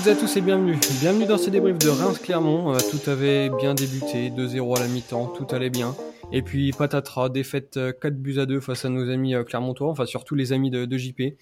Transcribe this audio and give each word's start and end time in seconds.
toutes 0.00 0.08
et 0.08 0.12
à 0.12 0.16
tous 0.16 0.36
et 0.36 0.40
bienvenue. 0.40 0.78
Bienvenue 1.00 1.26
dans 1.26 1.36
ce 1.36 1.50
débrief 1.50 1.78
de 1.78 1.90
Reims-Clermont. 1.90 2.74
Euh, 2.74 2.78
tout 2.90 3.10
avait 3.10 3.50
bien 3.50 3.74
débuté, 3.74 4.30
2-0 4.30 4.78
à 4.78 4.80
la 4.80 4.88
mi-temps, 4.88 5.26
tout 5.26 5.46
allait 5.54 5.68
bien. 5.68 5.94
Et 6.32 6.40
puis 6.40 6.72
patatras, 6.72 7.28
défaite 7.28 7.74
4 7.74 8.04
euh, 8.06 8.10
buts 8.10 8.38
à 8.38 8.46
2 8.46 8.60
face 8.60 8.86
à 8.86 8.88
nos 8.88 9.10
amis 9.10 9.34
euh, 9.34 9.44
clermontois, 9.44 9.88
enfin 9.88 10.06
surtout 10.06 10.34
les 10.34 10.54
amis 10.54 10.70
de, 10.70 10.96
JP. 10.96 11.34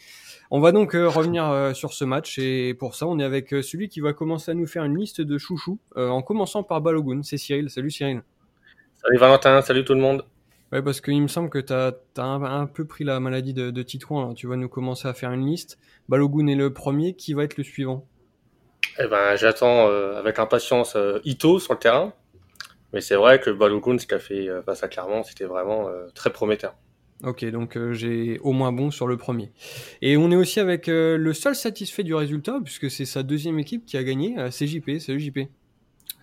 On 0.50 0.58
va 0.58 0.72
donc 0.72 0.94
revenir 0.94 1.70
sur 1.76 1.92
ce 1.92 2.04
match 2.04 2.38
et 2.38 2.74
pour 2.74 2.96
ça 2.96 3.06
on 3.06 3.20
est 3.20 3.24
avec 3.24 3.50
celui 3.50 3.88
qui 3.88 4.00
va 4.00 4.12
commencer 4.12 4.50
à 4.50 4.54
nous 4.54 4.66
faire 4.66 4.82
une 4.82 4.98
liste 4.98 5.20
de 5.20 5.38
chouchous 5.38 5.78
en 5.94 6.22
commençant 6.22 6.62
par 6.64 6.80
Balogun, 6.80 7.22
c'est 7.22 7.38
Cyril. 7.38 7.70
Salut 7.70 7.90
Cyril. 7.90 8.22
Salut 8.94 9.18
Valentin, 9.18 9.60
salut 9.60 9.84
tout 9.84 9.94
le 9.94 10.00
monde. 10.00 10.24
Ouais, 10.72 10.82
parce 10.82 11.00
qu'il 11.00 11.20
me 11.20 11.28
semble 11.28 11.50
que 11.50 11.58
tu 11.58 11.72
as, 11.72 11.94
un, 12.16 12.66
peu 12.66 12.86
pris 12.86 13.04
la 13.04 13.20
maladie 13.20 13.54
de, 13.54 13.70
de 13.70 13.82
Titouan. 13.82 14.34
Tu 14.34 14.46
vas 14.48 14.56
nous 14.56 14.68
commencer 14.68 15.06
à 15.06 15.14
faire 15.14 15.32
une 15.32 15.46
liste. 15.46 15.78
Balogun 16.08 16.46
est 16.48 16.56
le 16.56 16.72
premier. 16.72 17.14
Qui 17.14 17.34
va 17.34 17.44
être 17.44 17.56
le 17.56 17.64
suivant? 17.64 18.06
Eh 18.98 19.06
ben, 19.06 19.36
j'attends 19.36 19.88
euh, 19.88 20.18
avec 20.18 20.38
impatience 20.38 20.94
euh, 20.96 21.20
Ito 21.24 21.58
sur 21.58 21.74
le 21.74 21.78
terrain. 21.78 22.12
Mais 22.92 23.00
c'est 23.00 23.16
vrai 23.16 23.38
que 23.38 23.50
Balogun, 23.50 23.98
ce 23.98 24.06
qu'a 24.06 24.18
fait 24.18 24.48
euh, 24.48 24.62
face 24.62 24.82
à 24.82 24.88
Clermont, 24.88 25.22
c'était 25.22 25.44
vraiment 25.44 25.88
très 26.14 26.30
prometteur. 26.30 26.74
Ok, 27.24 27.44
donc 27.46 27.76
j'ai 27.92 28.38
au 28.38 28.52
moins 28.52 28.72
bon 28.72 28.90
sur 28.90 29.06
le 29.08 29.16
premier. 29.16 29.50
Et 30.02 30.16
on 30.16 30.30
est 30.30 30.36
aussi 30.36 30.60
avec 30.60 30.86
le 30.86 31.32
seul 31.32 31.56
satisfait 31.56 32.04
du 32.04 32.14
résultat, 32.14 32.60
puisque 32.64 32.90
c'est 32.90 33.04
sa 33.04 33.24
deuxième 33.24 33.58
équipe 33.58 33.84
qui 33.84 33.96
a 33.96 34.04
gagné, 34.04 34.36
c'est 34.52 34.68
JP. 34.68 34.98
Salut 35.00 35.18
JP. 35.18 35.38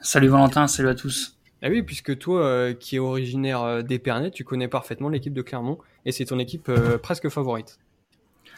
Salut 0.02 0.30
Valentin, 0.30 0.68
salut 0.68 0.88
à 0.88 0.96
tous. 0.96 1.38
Ah 1.62 1.68
oui, 1.70 1.84
puisque 1.84 2.18
toi, 2.18 2.74
qui 2.74 2.96
es 2.96 3.00
originaire 3.00 3.84
d'Épernay, 3.84 4.32
tu 4.32 4.46
connais 4.46 4.70
parfaitement 4.70 5.10
l'équipe 5.10 5.34
de 5.34 5.42
Clermont, 5.42 5.80
et 6.06 6.14
c'est 6.14 6.26
ton 6.26 6.40
équipe 6.40 6.72
presque 7.04 7.28
favorite. 7.28 7.78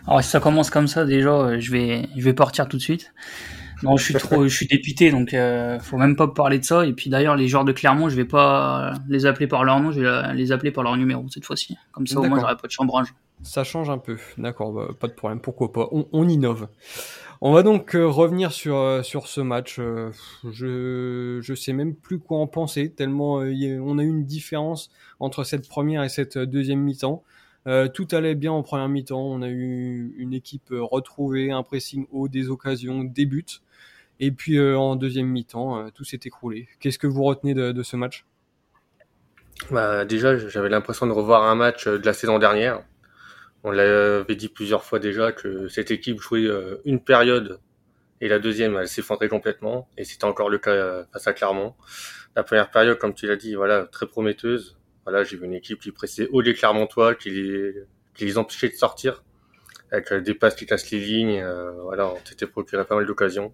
Alors 0.05 0.23
si 0.23 0.29
ça 0.29 0.39
commence 0.39 0.69
comme 0.69 0.87
ça, 0.87 1.05
déjà, 1.05 1.59
je 1.59 1.71
vais, 1.71 2.07
je 2.15 2.21
vais 2.21 2.33
partir 2.33 2.67
tout 2.67 2.77
de 2.77 2.81
suite. 2.83 3.13
Non, 3.83 3.97
je 3.97 4.03
suis 4.03 4.13
trop, 4.15 4.43
je 4.43 4.55
suis 4.55 4.67
dépité, 4.67 5.11
donc 5.11 5.33
euh, 5.33 5.79
faut 5.79 5.97
même 5.97 6.15
pas 6.15 6.27
parler 6.27 6.59
de 6.59 6.63
ça. 6.63 6.85
Et 6.85 6.93
puis 6.93 7.09
d'ailleurs, 7.09 7.35
les 7.35 7.47
joueurs 7.47 7.65
de 7.65 7.71
Clermont, 7.71 8.09
je 8.09 8.15
vais 8.15 8.25
pas 8.25 8.93
les 9.07 9.25
appeler 9.25 9.47
par 9.47 9.63
leur 9.63 9.79
nom, 9.79 9.91
je 9.91 10.01
vais 10.01 10.33
les 10.33 10.51
appeler 10.51 10.71
par 10.71 10.83
leur 10.83 10.97
numéro 10.97 11.25
cette 11.29 11.45
fois-ci. 11.45 11.77
Comme 11.91 12.07
ça, 12.07 12.19
au 12.19 12.23
moins, 12.23 12.39
j'aurai 12.39 12.57
pas 12.57 12.67
de 12.67 12.71
chambrage. 12.71 13.07
Ça 13.43 13.63
change 13.63 13.89
un 13.89 13.99
peu, 13.99 14.17
d'accord, 14.37 14.73
bah, 14.73 14.87
pas 14.99 15.07
de 15.07 15.13
problème, 15.13 15.39
pourquoi 15.39 15.71
pas? 15.71 15.87
On, 15.91 16.27
innove. 16.27 16.67
On 17.39 17.53
va 17.53 17.61
donc 17.61 17.95
euh, 17.95 18.07
revenir 18.07 18.51
sur 18.51 18.77
euh, 18.77 19.03
sur 19.03 19.27
ce 19.27 19.41
match. 19.41 19.77
Euh, 19.79 20.09
je 20.51 21.39
je 21.41 21.53
sais 21.53 21.71
même 21.71 21.93
plus 21.93 22.17
quoi 22.17 22.39
en 22.39 22.47
penser 22.47 22.89
tellement 22.89 23.35
on 23.35 23.97
a 23.99 24.03
eu 24.03 24.07
une 24.07 24.25
différence 24.25 24.89
entre 25.19 25.43
cette 25.43 25.69
première 25.69 26.03
et 26.03 26.09
cette 26.09 26.37
deuxième 26.37 26.79
mi-temps. 26.79 27.23
Euh, 27.67 27.87
tout 27.87 28.07
allait 28.11 28.35
bien 28.35 28.51
en 28.51 28.63
première 28.63 28.89
mi-temps. 28.89 29.21
On 29.21 29.41
a 29.41 29.49
eu 29.49 30.15
une 30.17 30.33
équipe 30.33 30.69
retrouvée, 30.71 31.51
un 31.51 31.63
pressing 31.63 32.07
haut, 32.11 32.27
des 32.27 32.49
occasions, 32.49 33.03
des 33.03 33.25
buts. 33.25 33.61
Et 34.19 34.31
puis 34.31 34.57
euh, 34.57 34.77
en 34.77 34.95
deuxième 34.95 35.27
mi-temps, 35.27 35.79
euh, 35.79 35.89
tout 35.93 36.03
s'est 36.03 36.19
écroulé. 36.25 36.67
Qu'est-ce 36.79 36.97
que 36.97 37.07
vous 37.07 37.23
retenez 37.23 37.53
de, 37.53 37.83
ce 37.83 37.95
match? 37.95 38.25
Bah, 39.71 40.05
Déjà, 40.05 40.37
j'avais 40.37 40.69
l'impression 40.69 41.07
de 41.07 41.11
revoir 41.11 41.43
un 41.43 41.55
match 41.55 41.87
euh, 41.87 41.99
de 41.99 42.05
la 42.05 42.13
saison 42.13 42.39
dernière. 42.39 42.83
On 43.63 43.71
l'avait 43.71 44.35
dit 44.35 44.49
plusieurs 44.49 44.83
fois 44.83 44.99
déjà 44.99 45.31
que 45.31 45.67
cette 45.67 45.91
équipe 45.91 46.21
jouait 46.21 46.47
une 46.85 47.01
période 47.01 47.59
et 48.21 48.29
la 48.29 48.39
deuxième, 48.39 48.77
elle 48.77 48.87
s'effondrait 48.87 49.27
complètement. 49.29 49.89
Et 49.97 50.05
c'était 50.05 50.25
encore 50.25 50.49
le 50.49 50.57
cas 50.57 51.03
face 51.11 51.27
à 51.27 51.33
Clermont. 51.33 51.73
La 52.35 52.43
première 52.43 52.69
période, 52.69 52.97
comme 52.97 53.13
tu 53.13 53.27
l'as 53.27 53.35
dit, 53.35 53.55
voilà, 53.55 53.85
très 53.91 54.05
prometteuse. 54.05 54.77
Voilà, 55.07 55.23
j'ai 55.23 55.37
vu 55.37 55.45
une 55.45 55.53
équipe 55.53 55.79
qui 55.79 55.93
pressait 55.93 56.27
haut 56.33 56.41
les 56.41 56.53
Clermontois, 56.53 57.15
qui 57.15 57.29
les, 57.29 57.73
qui 58.13 58.25
les 58.25 58.37
empêchait 58.37 58.67
de 58.67 58.73
sortir 58.73 59.23
avec 59.89 60.13
des 60.13 60.33
passes 60.33 60.53
qui 60.53 60.65
cassent 60.65 60.91
les 60.91 60.99
lignes. 60.99 61.41
voilà, 61.83 62.09
on 62.09 62.17
s'était 62.25 62.45
procuré 62.45 62.83
pas 62.83 62.95
mal 62.95 63.05
d'occasions. 63.05 63.53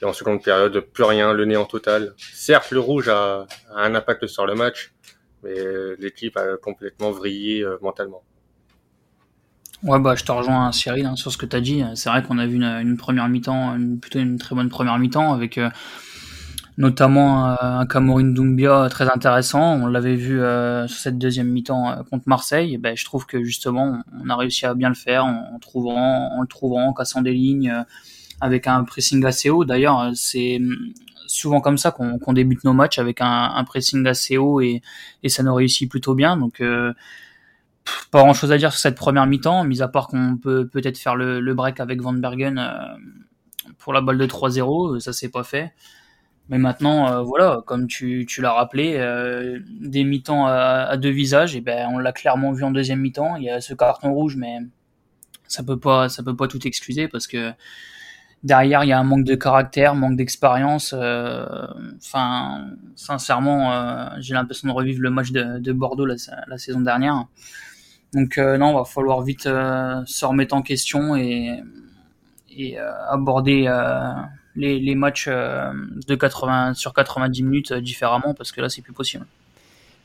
Et 0.00 0.04
en 0.04 0.12
seconde 0.12 0.40
période, 0.40 0.78
plus 0.78 1.02
rien, 1.02 1.32
le 1.32 1.44
néant 1.46 1.64
total. 1.64 2.14
Certes, 2.16 2.70
le 2.70 2.78
rouge 2.78 3.08
a, 3.08 3.48
un 3.74 3.94
impact 3.96 4.28
sur 4.28 4.46
le 4.46 4.54
match, 4.54 4.92
mais 5.42 5.54
l'équipe 5.98 6.36
a 6.36 6.56
complètement 6.58 7.10
vrillé 7.10 7.64
euh, 7.64 7.76
mentalement. 7.82 8.22
Ouais, 9.82 9.98
bah, 9.98 10.14
je 10.14 10.22
te 10.24 10.30
rejoins, 10.30 10.70
Cyril, 10.70 11.06
hein, 11.06 11.16
sur 11.16 11.32
ce 11.32 11.36
que 11.36 11.46
tu 11.46 11.56
as 11.56 11.60
dit. 11.60 11.82
C'est 11.96 12.08
vrai 12.08 12.22
qu'on 12.22 12.38
a 12.38 12.46
vu 12.46 12.54
une, 12.54 12.96
première 12.96 13.28
mi-temps, 13.28 13.76
plutôt 14.00 14.20
une 14.20 14.38
très 14.38 14.54
bonne 14.54 14.68
première 14.68 14.96
mi-temps, 14.98 15.32
avec 15.32 15.58
euh, 15.58 15.70
notamment 16.76 17.50
euh, 17.50 17.54
un 17.60 17.86
Cameroun 17.86 18.34
Doumbia 18.34 18.88
très 18.90 19.08
intéressant. 19.08 19.74
On 19.74 19.86
l'avait 19.86 20.16
vu 20.16 20.38
sur 20.88 20.98
cette 20.98 21.18
deuxième 21.18 21.48
mi-temps 21.48 22.04
contre 22.10 22.28
Marseille. 22.28 22.78
ben, 22.78 22.96
je 22.96 23.04
trouve 23.04 23.26
que 23.26 23.42
justement, 23.44 24.02
on 24.22 24.28
a 24.28 24.36
réussi 24.36 24.66
à 24.66 24.74
bien 24.74 24.88
le 24.88 24.94
faire 24.94 25.24
en, 25.24 25.58
trouvant, 25.60 26.32
en 26.36 26.40
le 26.40 26.46
trouvant, 26.46 26.88
en 26.88 26.92
cassant 26.92 27.22
des 27.22 27.32
lignes 27.32 27.84
avec 28.40 28.66
un 28.66 28.84
pressing 28.84 29.24
assez 29.24 29.50
haut. 29.50 29.64
D'ailleurs, 29.64 30.10
c'est 30.14 30.60
souvent 31.26 31.60
comme 31.60 31.78
ça 31.78 31.90
qu'on 31.90 32.32
débute 32.32 32.64
nos 32.64 32.72
matchs 32.72 32.98
avec 32.98 33.18
un, 33.20 33.64
pressing 33.64 34.06
assez 34.06 34.36
haut 34.36 34.60
et, 34.60 34.82
ça 35.28 35.42
nous 35.42 35.54
réussit 35.54 35.90
plutôt 35.90 36.14
bien. 36.14 36.36
Donc, 36.36 36.60
euh, 36.60 36.92
pas 38.10 38.20
grand 38.20 38.34
chose 38.34 38.52
à 38.52 38.58
dire 38.58 38.72
sur 38.72 38.80
cette 38.80 38.96
première 38.96 39.26
mi-temps, 39.26 39.64
mis 39.64 39.82
à 39.82 39.88
part 39.88 40.08
qu'on 40.08 40.36
peut 40.36 40.66
peut-être 40.66 40.98
faire 40.98 41.16
le, 41.16 41.54
break 41.54 41.80
avec 41.80 42.00
Van 42.00 42.12
Bergen 42.12 42.58
euh, 42.58 43.72
pour 43.78 43.92
la 43.92 44.00
balle 44.00 44.18
de 44.18 44.26
3-0. 44.26 45.00
Ça 45.00 45.12
s'est 45.12 45.30
pas 45.30 45.44
fait. 45.44 45.72
Mais 46.48 46.58
maintenant, 46.58 47.10
euh, 47.10 47.22
voilà, 47.22 47.62
comme 47.66 47.86
tu, 47.86 48.26
l'as 48.38 48.52
rappelé, 48.52 48.98
des 49.80 50.04
mi-temps 50.04 50.46
à, 50.46 50.96
deux 50.96 51.10
visages, 51.10 51.56
et 51.56 51.60
ben 51.60 51.88
on 51.92 51.98
l'a 51.98 52.12
clairement 52.12 52.52
vu 52.52 52.64
en 52.64 52.70
deuxième 52.70 53.00
mi-temps. 53.00 53.36
Il 53.36 53.44
y 53.44 53.50
a 53.50 53.60
ce 53.60 53.74
carton 53.74 54.12
rouge, 54.12 54.36
mais 54.36 54.58
ça 55.48 55.62
peut 55.62 55.78
pas, 55.78 56.08
ça 56.08 56.22
peut 56.22 56.36
pas 56.36 56.48
tout 56.48 56.66
excuser 56.66 57.08
parce 57.08 57.26
que 57.26 57.52
derrière 58.42 58.84
il 58.84 58.88
y 58.88 58.92
a 58.92 58.98
un 58.98 59.04
manque 59.04 59.24
de 59.24 59.34
caractère, 59.34 59.94
manque 59.94 60.16
d'expérience. 60.16 60.94
Euh, 60.96 61.66
enfin, 61.96 62.70
sincèrement, 62.96 63.72
euh, 63.72 64.06
j'ai 64.18 64.34
l'impression 64.34 64.68
de 64.68 64.72
revivre 64.72 65.00
le 65.00 65.10
match 65.10 65.32
de, 65.32 65.72
Bordeaux 65.72 66.06
la, 66.06 66.58
saison 66.58 66.80
dernière. 66.80 67.26
Donc 68.12 68.38
euh, 68.38 68.58
non, 68.58 68.74
va 68.74 68.84
falloir 68.84 69.22
vite 69.22 69.44
se 69.44 70.24
remettre 70.24 70.54
en 70.54 70.62
question 70.62 71.16
et, 71.16 71.60
et 72.50 72.78
aborder 72.78 73.66
les, 74.56 74.94
matchs 74.94 75.28
de 75.28 76.14
80 76.14 76.74
sur 76.74 76.94
90 76.94 77.42
minutes 77.42 77.72
différemment 77.72 78.34
parce 78.34 78.52
que 78.52 78.60
là 78.60 78.68
c'est 78.68 78.82
plus 78.82 78.92
possible. 78.92 79.26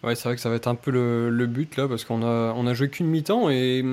Ouais, 0.04 0.16
c'est 0.16 0.30
vrai 0.30 0.36
que 0.36 0.42
ça 0.42 0.50
va 0.50 0.56
être 0.56 0.68
un 0.68 0.76
peu 0.76 0.92
le, 0.92 1.30
le 1.30 1.46
but 1.46 1.76
là 1.76 1.88
parce 1.88 2.06
qu'on 2.06 2.24
a 2.24 2.54
on 2.56 2.66
a 2.68 2.74
joué 2.74 2.90
qu'une 2.90 3.08
mi-temps 3.08 3.50
et 3.50 3.84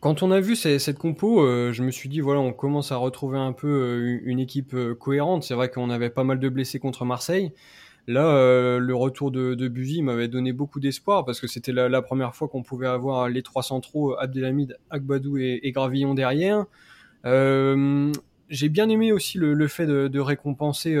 quand 0.00 0.22
on 0.22 0.30
a 0.30 0.38
vu 0.40 0.54
cette 0.54 0.98
compo, 0.98 1.40
euh, 1.40 1.72
je 1.72 1.82
me 1.82 1.90
suis 1.90 2.08
dit 2.08 2.20
voilà, 2.20 2.40
on 2.40 2.52
commence 2.52 2.92
à 2.92 2.96
retrouver 2.96 3.38
un 3.38 3.52
peu 3.52 3.66
euh, 3.66 4.20
une 4.24 4.38
équipe 4.38 4.72
euh, 4.74 4.94
cohérente. 4.94 5.42
C'est 5.42 5.54
vrai 5.54 5.68
qu'on 5.70 5.90
avait 5.90 6.10
pas 6.10 6.22
mal 6.22 6.38
de 6.38 6.48
blessés 6.48 6.78
contre 6.78 7.04
Marseille. 7.04 7.50
Là, 8.06 8.78
le 8.78 8.94
retour 8.94 9.32
de, 9.32 9.54
de 9.54 9.66
Buzy 9.66 10.00
m'avait 10.00 10.28
donné 10.28 10.52
beaucoup 10.52 10.78
d'espoir 10.78 11.24
parce 11.24 11.40
que 11.40 11.48
c'était 11.48 11.72
la, 11.72 12.02
première 12.02 12.36
fois 12.36 12.46
qu'on 12.46 12.62
pouvait 12.62 12.86
avoir 12.86 13.28
les 13.28 13.42
trois 13.42 13.64
centraux, 13.64 14.16
Abdelhamid, 14.16 14.78
Agbadou 14.90 15.38
et, 15.38 15.72
Gravillon 15.74 16.14
derrière. 16.14 16.66
J'ai 18.48 18.68
bien 18.68 18.88
aimé 18.88 19.12
aussi 19.12 19.38
le, 19.38 19.68
fait 19.68 19.86
de, 19.86 20.20
récompenser 20.20 20.94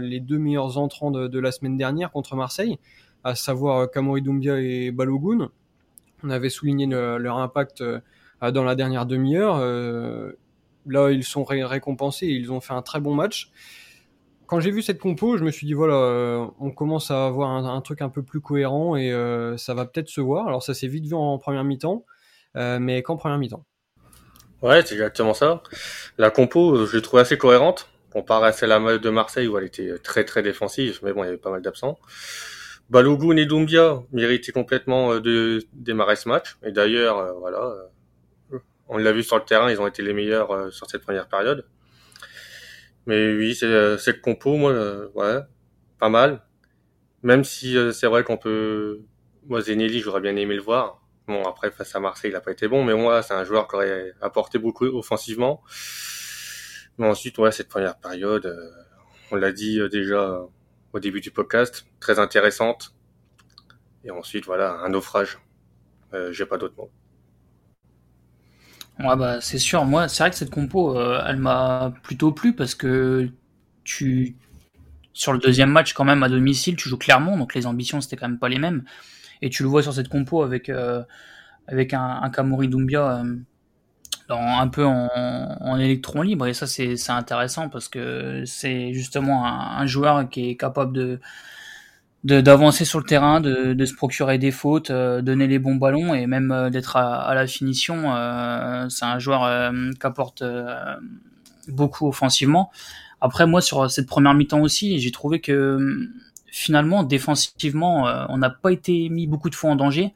les 0.00 0.20
deux 0.20 0.38
meilleurs 0.38 0.78
entrants 0.78 1.10
de, 1.10 1.38
la 1.38 1.50
semaine 1.50 1.76
dernière 1.76 2.12
contre 2.12 2.36
Marseille, 2.36 2.78
à 3.24 3.34
savoir 3.34 3.90
Kamori 3.90 4.22
Doumbia 4.22 4.60
et 4.60 4.90
Balogun. 4.92 5.50
On 6.24 6.30
avait 6.30 6.50
souligné 6.50 6.86
leur 6.86 7.38
impact 7.38 7.82
euh, 8.42 8.50
dans 8.50 8.64
la 8.64 8.74
dernière 8.74 9.06
demi-heure. 9.06 9.56
Euh, 9.58 10.32
là, 10.86 11.10
ils 11.10 11.24
sont 11.24 11.44
récompensés, 11.44 12.26
ils 12.26 12.52
ont 12.52 12.60
fait 12.60 12.74
un 12.74 12.82
très 12.82 13.00
bon 13.00 13.14
match. 13.14 13.50
Quand 14.46 14.60
j'ai 14.60 14.70
vu 14.70 14.82
cette 14.82 14.98
compo, 14.98 15.38
je 15.38 15.44
me 15.44 15.50
suis 15.50 15.66
dit 15.66 15.72
voilà, 15.72 15.94
euh, 15.94 16.46
on 16.60 16.70
commence 16.70 17.10
à 17.10 17.26
avoir 17.26 17.50
un, 17.50 17.80
truc 17.80 18.02
un 18.02 18.10
peu 18.10 18.22
plus 18.22 18.40
cohérent 18.40 18.96
et 18.96 19.10
ça 19.56 19.74
va 19.74 19.86
peut-être 19.86 20.08
se 20.08 20.20
voir. 20.20 20.46
Alors 20.46 20.62
ça 20.62 20.74
s'est 20.74 20.88
vite 20.88 21.06
vu 21.06 21.14
en, 21.14 21.38
première 21.38 21.64
mi-temps, 21.64 22.04
mais 22.54 23.02
qu'en 23.02 23.16
première 23.16 23.38
mi-temps. 23.38 23.64
Ouais, 24.62 24.82
c'est 24.84 24.94
exactement 24.94 25.34
ça. 25.34 25.62
La 26.18 26.30
compo, 26.30 26.86
je 26.86 26.96
l'ai 26.96 27.02
trouvée 27.02 27.22
assez 27.22 27.36
cohérente, 27.36 27.88
comparée 28.10 28.48
à 28.48 28.52
celle 28.52 28.70
de 28.70 29.10
Marseille 29.10 29.48
où 29.48 29.58
elle 29.58 29.64
était 29.64 29.98
très 29.98 30.24
très 30.24 30.42
défensive, 30.42 31.00
mais 31.02 31.12
bon, 31.12 31.24
il 31.24 31.26
y 31.26 31.28
avait 31.28 31.38
pas 31.38 31.50
mal 31.50 31.62
d'absents. 31.62 31.98
Balogun 32.90 33.36
et 33.36 33.46
Doumbia 33.46 34.02
méritaient 34.12 34.52
complètement 34.52 35.18
de 35.18 35.64
démarrer 35.72 36.16
ce 36.16 36.28
match. 36.28 36.56
Et 36.62 36.72
d'ailleurs, 36.72 37.34
voilà, 37.38 37.72
on 38.92 38.98
l'a 38.98 39.12
vu 39.12 39.22
sur 39.22 39.36
le 39.38 39.44
terrain, 39.44 39.70
ils 39.70 39.80
ont 39.80 39.86
été 39.86 40.02
les 40.02 40.12
meilleurs 40.12 40.50
euh, 40.50 40.70
sur 40.70 40.88
cette 40.88 41.02
première 41.02 41.26
période. 41.28 41.66
Mais 43.06 43.34
oui, 43.34 43.54
c'est 43.54 43.66
euh, 43.66 43.98
cette 43.98 44.20
compo, 44.20 44.56
moi, 44.56 44.72
euh, 44.72 45.08
ouais, 45.14 45.40
pas 45.98 46.08
mal. 46.10 46.42
Même 47.22 47.44
si 47.44 47.76
c'est 47.92 48.06
vrai 48.06 48.24
qu'on 48.24 48.36
peut, 48.36 49.00
moi 49.46 49.60
Zenelli, 49.60 50.00
j'aurais 50.00 50.20
bien 50.20 50.36
aimé 50.36 50.56
le 50.56 50.62
voir. 50.62 51.01
Bon, 51.28 51.44
après 51.44 51.70
face 51.70 51.94
à 51.94 52.00
Marseille, 52.00 52.30
il 52.30 52.34
n'a 52.34 52.40
pas 52.40 52.52
été 52.52 52.68
bon, 52.68 52.84
mais 52.84 52.94
moi, 52.94 53.22
c'est 53.22 53.34
un 53.34 53.44
joueur 53.44 53.68
qui 53.68 53.76
aurait 53.76 54.12
apporté 54.20 54.58
beaucoup 54.58 54.86
offensivement. 54.86 55.62
Mais 56.98 57.06
ensuite, 57.06 57.38
ouais, 57.38 57.52
cette 57.52 57.68
première 57.68 57.96
période, 57.96 58.54
on 59.30 59.36
l'a 59.36 59.52
dit 59.52 59.80
déjà 59.90 60.40
au 60.92 61.00
début 61.00 61.20
du 61.20 61.30
podcast, 61.30 61.86
très 62.00 62.18
intéressante. 62.18 62.94
Et 64.04 64.10
ensuite, 64.10 64.46
voilà, 64.46 64.72
un 64.80 64.88
naufrage. 64.90 65.38
J'ai 66.32 66.44
pas 66.44 66.58
d'autres 66.58 66.76
mots. 66.76 66.90
Ouais, 68.98 69.16
bah, 69.16 69.40
c'est 69.40 69.58
sûr. 69.58 69.84
Moi, 69.84 70.08
c'est 70.08 70.22
vrai 70.22 70.30
que 70.30 70.36
cette 70.36 70.50
compo, 70.50 70.96
euh, 70.96 71.22
elle 71.26 71.38
m'a 71.38 71.92
plutôt 72.02 72.32
plu 72.32 72.54
parce 72.54 72.74
que 72.74 73.30
tu, 73.84 74.36
sur 75.12 75.32
le 75.32 75.38
deuxième 75.38 75.70
match, 75.70 75.94
quand 75.94 76.04
même, 76.04 76.22
à 76.22 76.28
domicile, 76.28 76.76
tu 76.76 76.88
joues 76.88 76.98
clairement, 76.98 77.36
donc 77.36 77.54
les 77.54 77.66
ambitions, 77.66 78.00
c'était 78.00 78.16
quand 78.16 78.28
même 78.28 78.38
pas 78.38 78.48
les 78.48 78.58
mêmes. 78.58 78.84
Et 79.42 79.50
tu 79.50 79.62
le 79.62 79.68
vois 79.68 79.82
sur 79.82 79.92
cette 79.92 80.08
compo 80.08 80.42
avec, 80.42 80.68
euh, 80.68 81.02
avec 81.66 81.94
un, 81.94 82.20
un 82.22 82.30
Kamori 82.30 82.68
Doumbia 82.68 83.18
euh, 83.18 83.36
un 84.30 84.68
peu 84.68 84.86
en, 84.86 85.08
en, 85.60 85.76
électron 85.78 86.22
libre. 86.22 86.46
Et 86.46 86.54
ça, 86.54 86.66
c'est 86.66 87.10
intéressant 87.10 87.68
parce 87.68 87.88
que 87.88 88.44
c'est 88.46 88.92
justement 88.94 89.46
un, 89.46 89.78
un, 89.80 89.86
joueur 89.86 90.28
qui 90.28 90.50
est 90.50 90.56
capable 90.56 90.92
de 90.92 91.20
d'avancer 92.24 92.84
sur 92.84 93.00
le 93.00 93.04
terrain, 93.04 93.40
de, 93.40 93.72
de, 93.74 93.84
se 93.84 93.94
procurer 93.94 94.38
des 94.38 94.52
fautes, 94.52 94.90
euh, 94.90 95.22
donner 95.22 95.48
les 95.48 95.58
bons 95.58 95.74
ballons 95.74 96.14
et 96.14 96.28
même 96.28 96.52
euh, 96.52 96.70
d'être 96.70 96.96
à, 96.96 97.20
à, 97.20 97.34
la 97.34 97.48
finition. 97.48 98.14
Euh, 98.14 98.88
c'est 98.88 99.04
un 99.04 99.18
joueur 99.18 99.42
euh, 99.42 99.90
qui 99.90 100.06
apporte 100.06 100.44
beaucoup 101.66 102.06
offensivement. 102.06 102.70
Après, 103.20 103.46
moi, 103.46 103.60
sur 103.60 103.90
cette 103.90 104.06
première 104.06 104.34
mi-temps 104.34 104.60
aussi, 104.60 105.00
j'ai 105.00 105.10
trouvé 105.10 105.40
que 105.40 106.08
finalement, 106.52 107.02
défensivement, 107.02 108.04
on 108.28 108.38
n'a 108.38 108.50
pas 108.50 108.70
été 108.70 109.08
mis 109.08 109.26
beaucoup 109.26 109.50
de 109.50 109.56
fois 109.56 109.70
en 109.70 109.76
danger. 109.76 110.14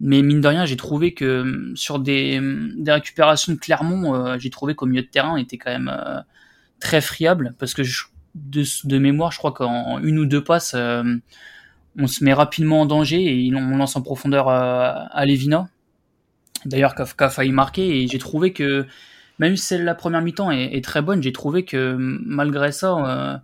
Mais 0.00 0.20
mine 0.20 0.40
de 0.40 0.48
rien, 0.48 0.66
j'ai 0.66 0.76
trouvé 0.76 1.14
que 1.14 1.72
sur 1.76 1.98
des, 2.00 2.40
récupérations 2.86 3.54
de 3.54 3.58
Clermont, 3.58 4.38
j'ai 4.38 4.50
trouvé 4.50 4.74
qu'au 4.74 4.86
milieu 4.86 5.02
de 5.02 5.06
terrain, 5.06 5.34
on 5.34 5.36
était 5.36 5.58
quand 5.58 5.70
même 5.70 5.90
très 6.80 7.00
friable 7.00 7.54
parce 7.58 7.72
que 7.74 7.82
de, 8.34 8.98
mémoire, 8.98 9.32
je 9.32 9.38
crois 9.38 9.52
qu'en 9.52 9.98
une 9.98 10.18
ou 10.18 10.26
deux 10.26 10.42
passes, 10.42 10.74
euh, 10.74 11.02
on 11.98 12.06
se 12.06 12.24
met 12.24 12.32
rapidement 12.32 12.82
en 12.82 12.86
danger 12.86 13.46
et 13.46 13.54
on 13.54 13.76
lance 13.76 13.96
en 13.96 14.02
profondeur 14.02 14.48
à, 14.48 15.24
Levina. 15.26 15.68
D'ailleurs, 16.64 16.94
Kafka 16.94 17.26
a 17.26 17.30
failli 17.30 17.52
marquer 17.52 18.02
et 18.02 18.08
j'ai 18.08 18.18
trouvé 18.18 18.52
que, 18.52 18.86
même 19.38 19.56
si 19.56 19.78
la 19.78 19.94
première 19.94 20.22
mi-temps 20.22 20.50
est, 20.50 20.84
très 20.84 21.02
bonne, 21.02 21.22
j'ai 21.22 21.32
trouvé 21.32 21.64
que 21.64 21.96
malgré 21.98 22.72
ça, 22.72 22.94
euh, 22.94 23.36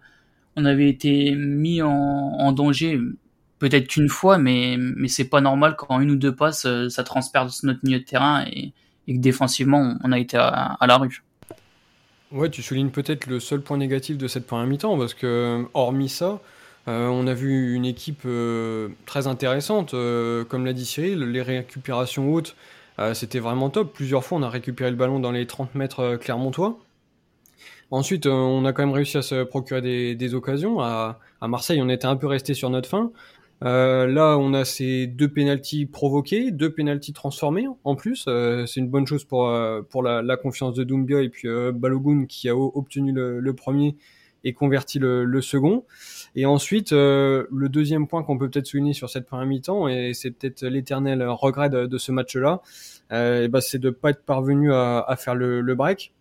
on 0.59 0.65
avait 0.65 0.89
été 0.89 1.35
mis 1.37 1.81
en, 1.83 2.53
danger 2.53 3.01
peut-être 3.61 3.87
qu'une 3.87 4.09
fois, 4.09 4.39
mais, 4.39 4.77
c'est 5.07 5.29
pas 5.29 5.41
normal 5.41 5.77
qu'en 5.77 6.01
une 6.01 6.11
ou 6.11 6.17
deux 6.17 6.35
passes, 6.35 6.67
euh, 6.67 6.89
ça 6.89 7.05
transperce 7.05 7.63
notre 7.63 7.81
milieu 7.85 8.01
de 8.01 8.05
terrain 8.05 8.45
et, 8.47 8.73
que 9.07 9.19
défensivement, 9.19 9.97
on 10.03 10.13
a 10.13 10.19
été 10.19 10.37
à, 10.37 10.77
la 10.87 10.97
rue. 10.99 11.23
Ouais, 12.31 12.51
tu 12.51 12.61
soulignes 12.61 12.91
peut-être 12.91 13.27
le 13.27 13.41
seul 13.41 13.63
point 13.63 13.79
négatif 13.79 14.19
de 14.19 14.29
cette 14.29 14.47
première 14.47 14.67
mi-temps, 14.67 14.99
parce 14.99 15.15
que, 15.15 15.65
hormis 15.73 16.11
ça, 16.11 16.41
euh, 16.89 17.07
on 17.07 17.27
a 17.27 17.35
vu 17.35 17.75
une 17.75 17.87
équipe 17.87 18.23
euh, 18.27 18.89
très 19.07 19.27
intéressante. 19.27 19.93
Comme 19.93 20.67
l'a 20.67 20.73
dit 20.73 20.85
Cyril, 20.85 21.21
les 21.21 21.43
récupérations 21.43 22.33
hautes, 22.33 22.55
c'était 23.15 23.39
vraiment 23.39 23.71
top. 23.71 23.95
Plusieurs 23.95 24.25
fois, 24.25 24.39
on 24.39 24.43
a 24.43 24.51
récupéré 24.51 24.91
le 24.91 24.97
ballon 24.97 25.21
dans 25.21 25.31
les 25.31 25.47
30 25.47 25.75
mètres 25.77 26.17
clermontois. 26.17 26.79
Ensuite, 27.91 28.27
euh, 28.27 28.31
on 28.31 28.65
a 28.65 28.73
quand 28.73 28.85
même 28.85 28.95
réussi 28.95 29.17
à 29.17 29.23
se 29.23 29.45
procurer 29.45 29.81
des, 29.81 30.15
des 30.15 30.35
occasions. 30.35 30.81
À, 30.81 31.19
à, 31.41 31.49
Marseille, 31.49 31.81
on 31.83 31.89
était 31.89 32.07
un 32.07 32.17
peu 32.17 32.27
resté 32.27 32.55
sur 32.55 32.69
notre 32.69 32.89
fin. 32.89 33.11
Euh, 33.65 34.07
là, 34.07 34.37
on 34.39 34.55
a 34.55 34.65
ces 34.65 35.07
deux 35.07 35.29
pénalties 35.29 35.87
provoqués, 35.87 36.53
deux 36.53 36.71
pénalties 36.71 37.13
transformés 37.13 37.67
en 37.85 37.97
plus. 37.97 38.27
Euh, 38.29 38.67
c'est 38.67 38.81
une 38.81 38.89
bonne 38.89 39.07
chose 39.07 39.25
pour, 39.25 39.49
euh, 39.49 39.83
pour 39.83 40.03
la, 40.03 40.23
la, 40.23 40.37
confiance 40.37 40.75
de 40.75 40.85
Doumbia 40.85 41.23
et 41.23 41.29
puis 41.29 41.49
euh, 41.49 41.73
Balogun 41.73 42.27
qui 42.27 42.49
a 42.49 42.57
obtenu 42.57 43.11
le, 43.11 43.41
le, 43.41 43.55
premier 43.55 43.97
et 44.45 44.53
converti 44.53 45.01
le, 45.01 45.25
le 45.25 45.41
second. 45.41 45.85
Et 46.37 46.47
ensuite, 46.47 46.93
euh, 46.93 47.47
le 47.51 47.69
deuxième 47.69 48.07
point 48.07 48.23
qu'on 48.23 48.39
peut 48.39 48.49
peut-être 48.49 48.67
souligner 48.67 48.93
sur 48.93 49.11
cette 49.11 49.27
première 49.27 49.47
mi-temps, 49.47 49.89
et 49.89 50.13
c'est 50.15 50.31
peut-être 50.31 50.65
l'éternel 50.65 51.27
regret 51.27 51.69
de, 51.69 51.87
de 51.87 51.99
ce 51.99 52.13
match-là, 52.13 52.61
ben 53.11 53.61
c'est 53.61 53.81
de 53.81 53.91
pas 53.91 54.11
être 54.11 54.23
parvenu 54.23 54.73
à, 54.73 55.01
à 55.01 55.17
faire 55.17 55.35
le, 55.35 55.63
le 55.63 55.75
break 55.75 56.13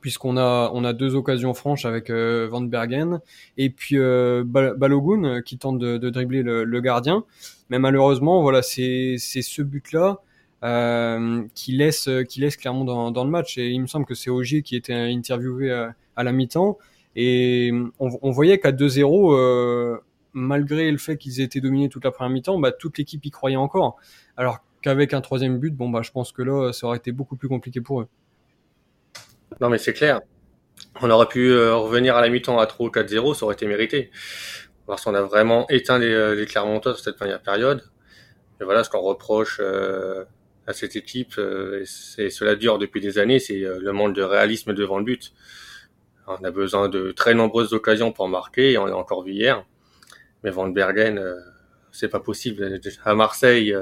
puisqu'on 0.00 0.36
a 0.36 0.70
on 0.74 0.84
a 0.84 0.92
deux 0.92 1.14
occasions 1.14 1.54
franches 1.54 1.84
avec 1.84 2.10
euh, 2.10 2.48
Van 2.50 2.60
Bergen 2.60 3.20
et 3.56 3.70
puis 3.70 3.98
euh, 3.98 4.44
Balogun 4.44 5.24
euh, 5.24 5.40
qui 5.42 5.58
tente 5.58 5.78
de, 5.78 5.98
de 5.98 6.10
dribbler 6.10 6.42
le, 6.42 6.64
le, 6.64 6.80
gardien. 6.80 7.24
Mais 7.70 7.78
malheureusement, 7.78 8.42
voilà, 8.42 8.62
c'est 8.62 9.16
c'est 9.18 9.42
ce 9.42 9.62
but-là 9.62 10.18
euh, 10.64 11.44
qui 11.54 11.72
laisse 11.72 12.08
qui 12.28 12.40
laisse 12.40 12.56
clairement 12.56 12.84
dans, 12.84 13.10
dans 13.10 13.24
le 13.24 13.30
match. 13.30 13.58
Et 13.58 13.68
il 13.68 13.80
me 13.80 13.86
semble 13.86 14.06
que 14.06 14.14
c'est 14.14 14.30
Ogier 14.30 14.62
qui 14.62 14.76
était 14.76 14.94
interviewé 14.94 15.72
à, 15.72 15.94
à 16.16 16.24
la 16.24 16.32
mi-temps 16.32 16.78
et 17.16 17.72
on, 17.98 18.10
on 18.22 18.30
voyait 18.30 18.58
qu'à 18.58 18.72
2-0. 18.72 19.34
Euh, 19.34 19.98
malgré 20.34 20.90
le 20.90 20.98
fait 20.98 21.16
qu'ils 21.16 21.40
aient 21.40 21.44
été 21.44 21.60
dominés 21.60 21.88
toute 21.88 22.04
la 22.04 22.10
première 22.10 22.30
mi-temps, 22.30 22.58
bah, 22.58 22.72
toute 22.72 22.98
l'équipe 22.98 23.24
y 23.24 23.30
croyait 23.30 23.56
encore. 23.56 23.96
Alors 24.36 24.58
qu'avec 24.82 25.12
un 25.14 25.20
troisième 25.20 25.58
but, 25.58 25.74
bon 25.74 25.90
bah 25.90 26.02
je 26.02 26.10
pense 26.12 26.32
que 26.32 26.42
là, 26.42 26.72
ça 26.72 26.86
aurait 26.86 26.98
été 26.98 27.12
beaucoup 27.12 27.36
plus 27.36 27.48
compliqué 27.48 27.80
pour 27.80 28.02
eux. 28.02 28.08
Non, 29.60 29.68
mais 29.68 29.78
c'est 29.78 29.92
clair. 29.92 30.20
On 31.00 31.10
aurait 31.10 31.28
pu 31.28 31.50
euh, 31.50 31.74
revenir 31.74 32.16
à 32.16 32.20
la 32.20 32.28
mi-temps 32.28 32.58
à 32.58 32.66
3 32.66 32.86
ou 32.86 32.90
4-0, 32.90 33.34
ça 33.34 33.44
aurait 33.44 33.54
été 33.54 33.66
mérité. 33.66 34.10
Parce 34.86 35.04
qu'on 35.04 35.14
a 35.14 35.22
vraiment 35.22 35.68
éteint 35.68 35.98
les, 35.98 36.12
euh, 36.12 36.34
les 36.34 36.46
Clermontois 36.46 36.94
sur 36.94 37.04
cette 37.04 37.16
première 37.16 37.42
période. 37.42 37.82
Et 38.60 38.64
voilà 38.64 38.82
ce 38.84 38.90
qu'on 38.90 39.00
reproche 39.00 39.60
euh, 39.62 40.24
à 40.66 40.72
cette 40.72 40.96
équipe, 40.96 41.34
euh, 41.38 41.84
et 42.18 42.30
cela 42.30 42.56
dure 42.56 42.78
depuis 42.78 43.00
des 43.00 43.18
années, 43.18 43.38
c'est 43.38 43.62
euh, 43.62 43.78
le 43.80 43.92
manque 43.92 44.14
de 44.14 44.22
réalisme 44.22 44.74
devant 44.74 44.98
le 44.98 45.04
but. 45.04 45.32
On 46.26 46.44
a 46.44 46.50
besoin 46.50 46.88
de 46.88 47.12
très 47.12 47.34
nombreuses 47.34 47.72
occasions 47.72 48.12
pour 48.12 48.28
marquer, 48.28 48.72
et 48.72 48.78
on 48.78 48.86
l'a 48.86 48.96
encore 48.96 49.22
vu 49.22 49.32
hier. 49.32 49.64
Mais 50.44 50.50
Van 50.50 50.68
Bergen, 50.68 51.20
c'est 51.90 52.08
pas 52.08 52.20
possible. 52.20 52.80
À 53.04 53.14
Marseille, 53.14 53.74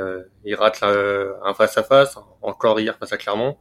il 0.44 0.54
rate 0.54 0.80
un 0.82 1.54
face-à-face, 1.54 2.16
encore 2.42 2.78
hier 2.78 2.96
face 2.98 3.12
à 3.12 3.16
Clermont. 3.16 3.58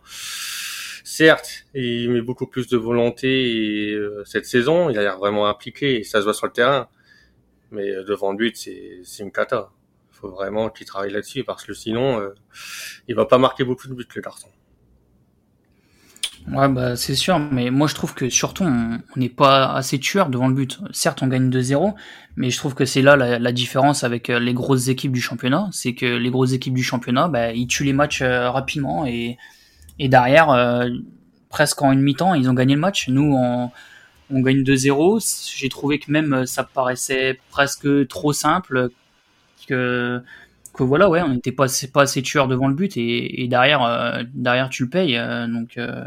Certes, 1.18 1.64
il 1.74 2.10
met 2.10 2.20
beaucoup 2.20 2.46
plus 2.46 2.68
de 2.68 2.76
volonté 2.76 3.94
euh, 3.94 4.22
cette 4.26 4.46
saison, 4.46 4.90
il 4.90 5.00
a 5.00 5.02
l'air 5.02 5.18
vraiment 5.18 5.48
impliqué 5.48 6.04
ça 6.04 6.20
se 6.20 6.26
voit 6.26 6.34
sur 6.34 6.46
le 6.46 6.52
terrain. 6.52 6.90
Mais 7.72 7.90
euh, 7.90 8.04
devant 8.04 8.34
le 8.34 8.38
but, 8.38 8.58
c'est 8.58 9.24
une 9.24 9.32
cata. 9.32 9.70
Il 10.12 10.18
faut 10.18 10.30
vraiment 10.30 10.70
qu'il 10.70 10.86
travaille 10.86 11.14
là-dessus 11.14 11.46
parce 11.46 11.64
que 11.64 11.74
sinon, 11.74 12.20
euh, 12.20 12.36
il 13.08 13.16
va 13.16 13.24
pas 13.24 13.38
marquer 13.38 13.64
beaucoup 13.64 13.88
de 13.88 13.94
buts, 13.94 14.06
le 14.14 14.22
garçon. 14.22 14.50
Ouais, 16.52 16.68
bah 16.68 16.98
c'est 16.98 17.16
sûr, 17.16 17.40
mais 17.40 17.70
moi 17.70 17.88
je 17.88 17.96
trouve 17.96 18.14
que 18.14 18.30
surtout 18.30 18.66
on 18.66 19.00
n'est 19.16 19.30
pas 19.30 19.72
assez 19.72 19.98
tueur 20.00 20.30
devant 20.30 20.50
le 20.50 20.54
but. 20.54 20.82
Certes, 20.92 21.24
on 21.24 21.28
gagne 21.28 21.50
2-0, 21.50 21.94
mais 22.36 22.50
je 22.50 22.58
trouve 22.58 22.76
que 22.76 22.84
c'est 22.84 23.02
là 23.02 23.16
la, 23.16 23.40
la, 23.40 23.52
différence 23.54 24.04
avec 24.04 24.30
euh, 24.30 24.38
les 24.38 24.54
grosses 24.54 24.90
équipes 24.90 25.14
du 25.14 25.22
championnat. 25.22 25.70
C'est 25.72 25.96
que 25.96 26.18
les 26.18 26.30
grosses 26.30 26.52
équipes 26.52 26.74
du 26.74 26.84
championnat, 26.84 27.30
bah, 27.30 27.54
ils 27.54 27.68
tuent 27.68 27.86
les 27.86 27.94
matchs 27.94 28.22
rapidement 28.22 29.06
et 29.06 29.38
et 30.00 30.10
derrière, 30.10 30.50
euh, 30.50 30.90
presque 31.50 31.82
en 31.82 31.92
une 31.92 32.02
mi-temps, 32.02 32.34
ils 32.34 32.50
ont 32.50 32.54
gagné 32.54 32.76
le 32.76 32.82
match. 32.82 33.08
Nous, 33.10 33.34
on, 33.36 33.72
on 34.32 34.40
gagne 34.42 34.64
2-0. 34.64 35.56
J'ai 35.58 35.70
trouvé 35.70 36.00
que 36.00 36.12
même 36.12 36.34
euh, 36.34 36.46
ça 36.46 36.64
paraissait 36.64 37.40
presque 37.50 38.08
trop 38.08 38.34
simple. 38.34 38.90
Que, 39.68 40.22
que 40.74 40.84
voilà, 40.84 41.10
ouais, 41.10 41.22
on 41.22 41.30
n'était 41.30 41.52
pas, 41.52 41.68
pas 41.94 42.04
assez 42.04 42.22
tueur 42.22 42.48
devant 42.48 42.68
le 42.68 42.76
but 42.76 42.98
et, 42.98 43.44
et 43.44 43.48
derrière, 43.48 43.84
euh, 43.84 44.24
derrière 44.34 44.70
tu 44.70 44.84
le 44.84 44.90
payes. 44.90 45.18
Euh, 45.18 45.48
donc, 45.48 45.78
euh, 45.78 46.04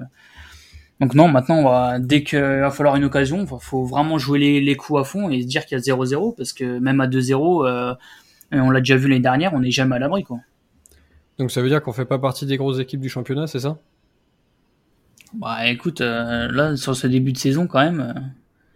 donc 1.00 1.14
non, 1.14 1.28
maintenant, 1.28 1.56
on 1.56 1.64
va, 1.64 1.98
dès 1.98 2.22
qu'il 2.22 2.38
va 2.40 2.70
falloir 2.70 2.96
une 2.96 3.04
occasion, 3.04 3.42
il 3.42 3.58
faut 3.60 3.84
vraiment 3.84 4.18
jouer 4.18 4.38
les, 4.38 4.60
les 4.60 4.76
coups 4.76 5.00
à 5.00 5.04
fond 5.04 5.30
et 5.30 5.42
se 5.42 5.46
dire 5.46 5.64
qu'il 5.64 5.78
y 5.78 5.80
a 5.80 5.94
0-0 5.94 6.36
parce 6.36 6.52
que 6.52 6.78
même 6.78 7.00
à 7.00 7.06
2-0, 7.06 7.66
euh, 7.66 7.94
on 8.52 8.70
l'a 8.70 8.80
déjà 8.80 8.96
vu 8.96 9.08
l'année 9.08 9.20
dernière, 9.20 9.54
on 9.54 9.60
n'est 9.60 9.70
jamais 9.70 9.96
à 9.96 9.98
l'abri, 9.98 10.24
quoi. 10.24 10.38
Donc 11.38 11.50
ça 11.50 11.62
veut 11.62 11.68
dire 11.68 11.82
qu'on 11.82 11.92
fait 11.92 12.04
pas 12.04 12.18
partie 12.18 12.46
des 12.46 12.56
grosses 12.56 12.80
équipes 12.80 13.00
du 13.00 13.08
championnat, 13.08 13.46
c'est 13.46 13.60
ça? 13.60 13.78
Bah 15.34 15.68
écoute, 15.68 16.00
euh, 16.00 16.48
là 16.50 16.76
sur 16.76 16.96
ce 16.96 17.06
début 17.06 17.32
de 17.32 17.38
saison 17.38 17.66
quand 17.66 17.80
même. 17.80 18.00
Euh, 18.00 18.20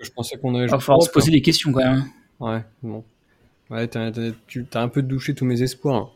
je 0.01 0.11
pensais 0.11 0.37
qu'on 0.37 0.55
avait. 0.55 0.65
Il 0.65 0.71
va 0.71 0.79
falloir 0.79 1.03
se 1.03 1.11
poser 1.11 1.31
des 1.31 1.43
questions 1.43 1.73
quand 1.73 1.81
même. 1.81 2.05
Ouais, 2.41 2.63
bon. 2.83 3.05
Ouais, 3.71 3.89
t'as, 3.89 4.11
as 4.11 4.81
un 4.81 4.89
peu 4.89 5.03
douché 5.03 5.35
tous 5.35 5.45
mes 5.45 5.63
espoirs. 5.63 6.11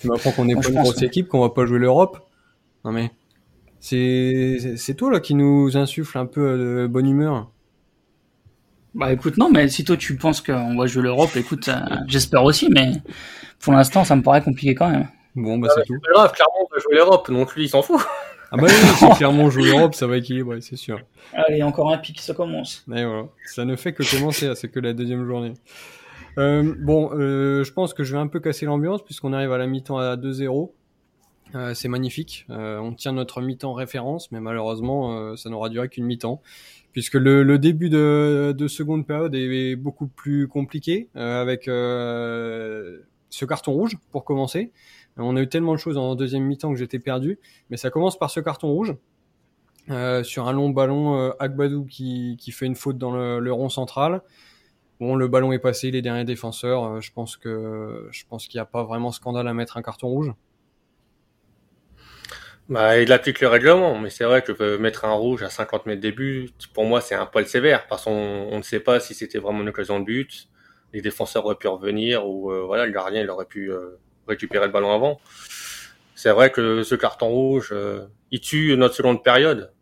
tu 0.00 0.08
m'apprends 0.08 0.32
qu'on 0.32 0.46
n'est 0.46 0.54
pas 0.60 0.68
une 0.68 0.80
grosse 0.80 0.96
ouais. 0.96 1.06
équipe, 1.06 1.28
qu'on 1.28 1.40
va 1.40 1.50
pas 1.50 1.66
jouer 1.66 1.78
l'Europe. 1.78 2.26
Non 2.84 2.92
mais 2.92 3.10
c'est 3.78 4.76
c'est 4.76 4.94
toi 4.94 5.12
là 5.12 5.20
qui 5.20 5.34
nous 5.34 5.76
insuffle 5.76 6.16
un 6.18 6.26
peu 6.26 6.58
de 6.58 6.86
bonne 6.86 7.08
humeur. 7.08 7.50
Bah 8.94 9.12
écoute, 9.12 9.36
non, 9.36 9.50
mais 9.50 9.68
si 9.68 9.84
toi 9.84 9.96
tu 9.96 10.16
penses 10.16 10.40
qu'on 10.40 10.76
va 10.76 10.86
jouer 10.86 11.02
l'Europe, 11.04 11.30
écoute, 11.36 11.68
euh, 11.68 11.80
j'espère 12.08 12.42
aussi, 12.42 12.68
mais 12.70 12.90
pour 13.60 13.72
l'instant 13.72 14.04
ça 14.04 14.16
me 14.16 14.22
paraît 14.22 14.42
compliqué 14.42 14.74
quand 14.74 14.90
même. 14.90 15.06
Bon, 15.34 15.58
bah 15.58 15.68
c'est 15.74 15.84
tout. 15.84 15.98
C'est 16.04 16.12
grave, 16.12 16.32
Clermont 16.32 16.68
va 16.70 16.78
jouer 16.78 16.96
l'Europe, 16.96 17.30
donc 17.30 17.54
lui 17.54 17.64
il 17.64 17.68
s'en 17.68 17.82
fout. 17.82 18.00
Ah 18.52 18.56
bah 18.56 18.64
oui, 18.66 18.88
si 18.96 19.08
Clermont 19.16 19.48
joue 19.48 19.64
l'Europe, 19.64 19.94
ça 19.94 20.06
va 20.06 20.16
équilibrer, 20.16 20.60
c'est 20.60 20.76
sûr. 20.76 21.00
Allez, 21.32 21.62
encore 21.62 21.92
un 21.92 21.98
pic, 21.98 22.20
ça 22.20 22.34
commence. 22.34 22.84
Et 22.88 23.04
voilà, 23.04 23.26
ça 23.46 23.64
ne 23.64 23.76
fait 23.76 23.92
que 23.92 24.02
commencer, 24.10 24.52
c'est 24.56 24.68
que 24.68 24.80
la 24.80 24.92
deuxième 24.92 25.24
journée. 25.26 25.54
Euh, 26.38 26.74
bon, 26.78 27.10
euh, 27.12 27.64
je 27.64 27.72
pense 27.72 27.94
que 27.94 28.02
je 28.02 28.12
vais 28.12 28.20
un 28.20 28.26
peu 28.26 28.40
casser 28.40 28.66
l'ambiance 28.66 29.02
puisqu'on 29.04 29.32
arrive 29.32 29.52
à 29.52 29.58
la 29.58 29.66
mi-temps 29.66 29.98
à 29.98 30.16
2-0. 30.16 30.70
Euh, 31.54 31.74
c'est 31.74 31.88
magnifique. 31.88 32.46
Euh, 32.50 32.78
on 32.78 32.94
tient 32.94 33.12
notre 33.12 33.40
mi-temps 33.40 33.72
référence, 33.72 34.30
mais 34.32 34.40
malheureusement, 34.40 35.18
euh, 35.18 35.36
ça 35.36 35.50
n'aura 35.50 35.68
duré 35.68 35.88
qu'une 35.88 36.04
mi-temps, 36.04 36.40
puisque 36.92 37.14
le, 37.14 37.42
le 37.42 37.58
début 37.58 37.90
de, 37.90 38.54
de, 38.56 38.68
seconde 38.68 39.06
période 39.06 39.34
est 39.34 39.76
beaucoup 39.76 40.06
plus 40.06 40.48
compliqué, 40.48 41.08
euh, 41.16 41.40
avec 41.40 41.64
ce 41.64 43.44
carton 43.44 43.72
rouge 43.72 43.96
pour 44.10 44.24
commencer. 44.24 44.72
On 45.16 45.36
a 45.36 45.42
eu 45.42 45.48
tellement 45.48 45.72
de 45.74 45.78
choses 45.78 45.96
en 45.96 46.14
deuxième 46.14 46.44
mi-temps 46.44 46.72
que 46.72 46.78
j'étais 46.78 46.98
perdu. 46.98 47.38
Mais 47.68 47.76
ça 47.76 47.90
commence 47.90 48.18
par 48.18 48.30
ce 48.30 48.40
carton 48.40 48.68
rouge. 48.68 48.94
Euh, 49.90 50.22
sur 50.22 50.46
un 50.46 50.52
long 50.52 50.70
ballon, 50.70 51.18
euh, 51.18 51.30
Agbadou 51.38 51.84
qui, 51.84 52.36
fait 52.52 52.66
une 52.66 52.76
faute 52.76 52.98
dans 52.98 53.10
le, 53.12 53.52
rond 53.52 53.68
central. 53.68 54.22
Bon, 55.00 55.16
le 55.16 55.28
ballon 55.28 55.52
est 55.52 55.58
passé, 55.58 55.90
les 55.90 56.02
derniers 56.02 56.24
défenseurs. 56.24 56.84
Euh, 56.84 57.00
je 57.00 57.12
pense 57.12 57.36
qu'il 57.36 58.56
n'y 58.56 58.60
a 58.60 58.66
pas 58.66 58.84
vraiment 58.84 59.12
scandale 59.12 59.48
à 59.48 59.54
mettre 59.54 59.76
un 59.76 59.82
carton 59.82 60.08
rouge. 60.08 60.32
Bah, 62.70 63.00
il 63.00 63.12
applique 63.12 63.40
le 63.40 63.48
règlement, 63.48 63.98
mais 63.98 64.10
c'est 64.10 64.22
vrai 64.22 64.42
que 64.42 64.76
mettre 64.76 65.04
un 65.04 65.12
rouge 65.12 65.42
à 65.42 65.50
50 65.50 65.86
mètres 65.86 66.00
des 66.00 66.12
buts, 66.12 66.50
pour 66.72 66.84
moi, 66.84 67.00
c'est 67.00 67.16
un 67.16 67.26
poil 67.26 67.44
sévère, 67.44 67.88
parce 67.88 68.04
qu'on 68.04 68.12
on 68.12 68.58
ne 68.58 68.62
sait 68.62 68.78
pas 68.78 69.00
si 69.00 69.12
c'était 69.12 69.38
vraiment 69.40 69.62
une 69.62 69.70
occasion 69.70 69.98
de 69.98 70.04
but. 70.04 70.48
Les 70.92 71.00
défenseurs 71.00 71.44
auraient 71.44 71.56
pu 71.56 71.66
revenir, 71.66 72.28
ou 72.28 72.52
euh, 72.52 72.62
voilà, 72.64 72.86
le 72.86 72.92
gardien 72.92 73.22
il 73.22 73.28
aurait 73.28 73.46
pu 73.46 73.72
euh, 73.72 73.98
récupérer 74.30 74.66
le 74.66 74.72
ballon 74.72 74.92
avant. 74.92 75.20
C'est 76.14 76.30
vrai 76.30 76.50
que 76.50 76.82
ce 76.82 76.94
carton 76.94 77.28
rouge, 77.28 77.70
euh, 77.72 78.06
il 78.30 78.40
tue 78.40 78.76
notre 78.76 78.94
seconde 78.94 79.22
période. 79.22 79.72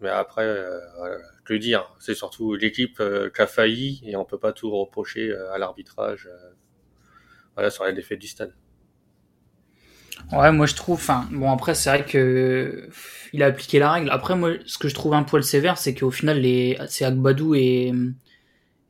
Mais 0.00 0.08
après, 0.08 0.44
je 1.44 1.52
veux 1.52 1.58
dire, 1.58 1.94
c'est 1.98 2.14
surtout 2.14 2.54
l'équipe 2.54 3.02
qui 3.34 3.42
a 3.42 3.46
failli, 3.46 4.02
et 4.04 4.16
on 4.16 4.24
peut 4.24 4.38
pas 4.38 4.52
tout 4.52 4.70
reprocher 4.70 5.34
à 5.52 5.56
l'arbitrage 5.56 6.28
voilà, 7.54 7.70
sur 7.70 7.90
défaite 7.92 8.18
du 8.18 8.26
stade. 8.26 8.52
Ouais, 10.32 10.52
moi 10.52 10.66
je 10.66 10.74
trouve. 10.74 10.96
Enfin, 10.96 11.28
bon 11.30 11.50
après 11.50 11.74
c'est 11.74 11.90
vrai 11.90 12.04
que 12.04 12.88
il 13.32 13.42
a 13.42 13.46
appliqué 13.46 13.78
la 13.78 13.92
règle. 13.92 14.10
Après 14.10 14.36
moi, 14.36 14.52
ce 14.64 14.78
que 14.78 14.88
je 14.88 14.94
trouve 14.94 15.14
un 15.14 15.22
poil 15.22 15.44
sévère, 15.44 15.78
c'est 15.78 15.94
qu'au 15.94 16.10
final 16.10 16.40
les 16.40 16.78
c'est 16.88 17.04
Agbadou 17.04 17.54
et 17.54 17.92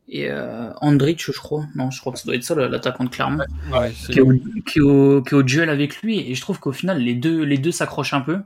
et 0.08 0.30
euh, 0.30 0.70
Andrich, 0.80 1.30
je 1.32 1.38
crois. 1.38 1.66
Non, 1.74 1.90
je 1.90 2.00
crois 2.00 2.12
que 2.12 2.18
ça 2.18 2.26
doit 2.26 2.34
être 2.34 2.44
ça 2.44 2.54
l'attaquant 2.54 3.04
de 3.04 3.08
Clermont, 3.08 3.44
ouais, 3.72 3.92
qui, 3.92 4.18
est 4.18 4.20
au, 4.20 4.32
qui, 4.66 4.78
est 4.78 4.82
au, 4.82 5.22
qui, 5.22 5.30
est 5.30 5.34
au, 5.34 5.42
duel 5.42 5.70
avec 5.70 6.02
lui. 6.02 6.30
Et 6.30 6.34
je 6.34 6.40
trouve 6.40 6.60
qu'au 6.60 6.72
final 6.72 6.98
les 6.98 7.14
deux 7.14 7.42
les 7.42 7.58
deux 7.58 7.72
s'accrochent 7.72 8.14
un 8.14 8.20
peu. 8.20 8.40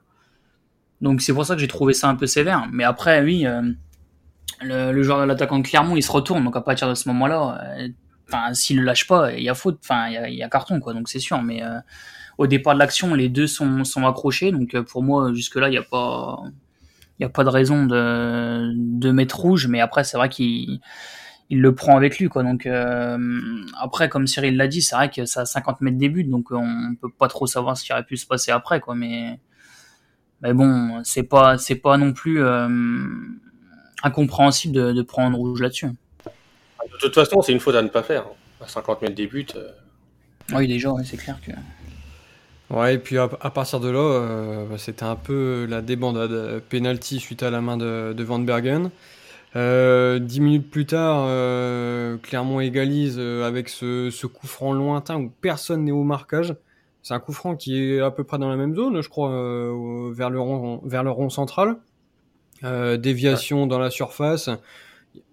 Donc 1.00 1.20
c'est 1.20 1.32
pour 1.32 1.44
ça 1.44 1.54
que 1.54 1.60
j'ai 1.60 1.68
trouvé 1.68 1.94
ça 1.94 2.08
un 2.08 2.14
peu 2.14 2.26
sévère. 2.26 2.68
Mais 2.72 2.84
après 2.84 3.22
oui, 3.22 3.44
euh, 3.46 3.62
le, 4.62 4.92
le 4.92 5.02
joueur 5.02 5.20
de 5.20 5.24
l'attaquant 5.24 5.58
de 5.58 5.66
Clermont, 5.66 5.96
il 5.96 6.02
se 6.02 6.12
retourne. 6.12 6.44
Donc 6.44 6.56
à 6.56 6.60
partir 6.60 6.88
de 6.88 6.94
ce 6.94 7.08
moment-là, 7.08 7.60
euh, 7.78 7.88
enfin 8.28 8.54
s'il 8.54 8.78
le 8.78 8.84
lâche 8.84 9.06
pas, 9.06 9.32
il 9.32 9.42
y 9.42 9.48
a 9.48 9.54
faute. 9.54 9.78
Enfin 9.82 10.08
il 10.08 10.14
y 10.14 10.16
a, 10.16 10.28
y 10.28 10.42
a, 10.42 10.48
carton 10.48 10.78
quoi. 10.78 10.94
Donc 10.94 11.08
c'est 11.08 11.20
sûr. 11.20 11.42
Mais 11.42 11.64
euh, 11.64 11.78
au 12.38 12.46
départ 12.46 12.74
de 12.74 12.78
l'action, 12.78 13.14
les 13.14 13.28
deux 13.28 13.48
sont, 13.48 13.84
sont 13.84 14.06
accrochés. 14.06 14.52
Donc 14.52 14.74
euh, 14.74 14.82
pour 14.84 15.02
moi, 15.02 15.32
jusque-là, 15.34 15.68
il 15.68 15.72
n'y 15.72 15.78
a 15.78 15.82
pas, 15.82 16.40
il 17.18 17.26
a 17.26 17.28
pas 17.28 17.42
de 17.42 17.48
raison 17.48 17.84
de, 17.84 18.72
de 18.76 19.10
mettre 19.10 19.40
rouge. 19.40 19.66
Mais 19.66 19.80
après, 19.80 20.04
c'est 20.04 20.16
vrai 20.16 20.28
qu'il 20.28 20.80
il 21.50 21.60
le 21.60 21.74
prend 21.74 21.96
avec 21.96 22.18
lui, 22.18 22.28
quoi. 22.28 22.42
Donc 22.42 22.66
euh, 22.66 23.38
après, 23.80 24.08
comme 24.08 24.26
Cyril 24.26 24.56
l'a 24.56 24.68
dit, 24.68 24.82
c'est 24.82 24.94
vrai 24.94 25.10
que 25.10 25.24
ça 25.24 25.42
a 25.42 25.44
50 25.46 25.80
mètres 25.80 25.98
début, 25.98 26.24
donc 26.24 26.50
on 26.50 26.94
peut 27.00 27.10
pas 27.10 27.28
trop 27.28 27.46
savoir 27.46 27.76
ce 27.76 27.84
qui 27.84 27.92
aurait 27.92 28.04
pu 28.04 28.16
se 28.16 28.26
passer 28.26 28.50
après, 28.50 28.80
quoi. 28.80 28.94
Mais 28.94 29.38
mais 30.42 30.52
bon, 30.52 31.00
c'est 31.04 31.22
pas 31.22 31.58
c'est 31.58 31.76
pas 31.76 31.96
non 31.96 32.12
plus 32.12 32.42
euh, 32.42 32.68
incompréhensible 34.02 34.74
de, 34.74 34.92
de 34.92 35.02
prendre 35.02 35.36
rouge 35.38 35.62
là-dessus. 35.62 35.86
De 35.86 36.98
toute 37.00 37.14
façon, 37.14 37.42
c'est 37.42 37.52
une 37.52 37.60
faute 37.60 37.74
à 37.74 37.82
ne 37.82 37.88
pas 37.88 38.02
faire. 38.02 38.24
À 38.60 38.68
50 38.68 39.02
mètres 39.02 39.14
des 39.14 39.26
buts. 39.26 39.46
Euh... 39.54 39.70
Oui, 40.52 40.66
déjà, 40.66 40.90
c'est 41.04 41.16
clair 41.16 41.38
que. 41.44 41.52
Ouais, 42.74 42.94
et 42.94 42.98
puis 42.98 43.16
à, 43.16 43.28
à 43.40 43.50
partir 43.50 43.80
de 43.80 43.88
là, 43.88 43.98
euh, 43.98 44.76
c'était 44.76 45.04
un 45.04 45.16
peu 45.16 45.66
la 45.68 45.80
débandade. 45.80 46.60
Penalty 46.68 47.18
suite 47.18 47.42
à 47.42 47.50
la 47.50 47.60
main 47.60 47.76
de, 47.76 48.12
de 48.12 48.24
Van 48.24 48.38
Bergen. 48.38 48.90
Euh, 49.56 50.18
dix 50.18 50.40
minutes 50.40 50.70
plus 50.70 50.86
tard, 50.86 51.24
euh, 51.26 52.18
Clermont 52.18 52.60
égalise 52.60 53.16
euh, 53.18 53.46
avec 53.46 53.70
ce, 53.70 54.10
ce, 54.10 54.26
coup 54.26 54.46
franc 54.46 54.72
lointain 54.72 55.16
où 55.16 55.32
personne 55.40 55.84
n'est 55.84 55.92
au 55.92 56.04
marquage. 56.04 56.54
C'est 57.02 57.14
un 57.14 57.20
coup 57.20 57.32
franc 57.32 57.56
qui 57.56 57.82
est 57.82 58.00
à 58.00 58.10
peu 58.10 58.24
près 58.24 58.38
dans 58.38 58.50
la 58.50 58.56
même 58.56 58.74
zone, 58.74 59.00
je 59.00 59.08
crois, 59.08 59.30
euh, 59.30 60.10
vers, 60.12 60.28
le 60.28 60.40
rond, 60.40 60.82
vers 60.84 61.02
le 61.02 61.10
rond 61.10 61.30
central. 61.30 61.76
Euh, 62.64 62.96
déviation 62.96 63.62
ouais. 63.62 63.68
dans 63.68 63.78
la 63.78 63.88
surface. 63.88 64.50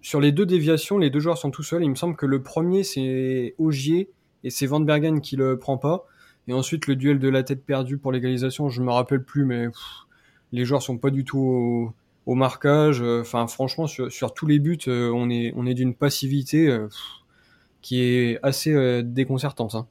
Sur 0.02 0.22
les 0.22 0.32
deux 0.32 0.46
déviations, 0.46 0.98
les 0.98 1.10
deux 1.10 1.20
joueurs 1.20 1.38
sont 1.38 1.52
tout 1.52 1.64
seuls. 1.64 1.84
Il 1.84 1.90
me 1.90 1.96
semble 1.96 2.16
que 2.16 2.26
le 2.26 2.42
premier, 2.42 2.84
c'est 2.84 3.56
Augier 3.58 4.10
et 4.44 4.50
c'est 4.50 4.68
Van 4.68 4.80
Bergen 4.80 5.20
qui 5.22 5.36
le 5.36 5.58
prend 5.58 5.78
pas. 5.78 6.06
Et 6.48 6.54
ensuite, 6.54 6.88
le 6.88 6.96
duel 6.96 7.20
de 7.20 7.28
la 7.28 7.44
tête 7.44 7.66
perdue 7.66 7.98
pour 7.98 8.12
l'égalisation, 8.12 8.70
je 8.70 8.82
me 8.82 8.92
rappelle 8.92 9.24
plus, 9.24 9.44
mais 9.44 9.68
pff, 9.68 10.06
les 10.52 10.64
joueurs 10.64 10.84
sont 10.84 10.98
pas 10.98 11.10
du 11.10 11.26
tout 11.26 11.40
au, 11.40 11.94
au 12.26 12.36
marquage. 12.36 13.02
Enfin, 13.02 13.48
franchement, 13.48 13.88
sur, 13.88 14.34
tous 14.34 14.48
les 14.48 14.60
buts, 14.60 14.78
euh, 14.88 15.12
on 15.14 15.30
est, 15.30 15.74
d'une 15.74 15.96
passivité 15.96 16.68
euh, 16.68 16.88
qui 17.82 18.02
est 18.02 18.40
assez 18.44 18.74
euh, 18.74 19.02
déconcertante. 19.04 19.76
Hein. 19.76 19.88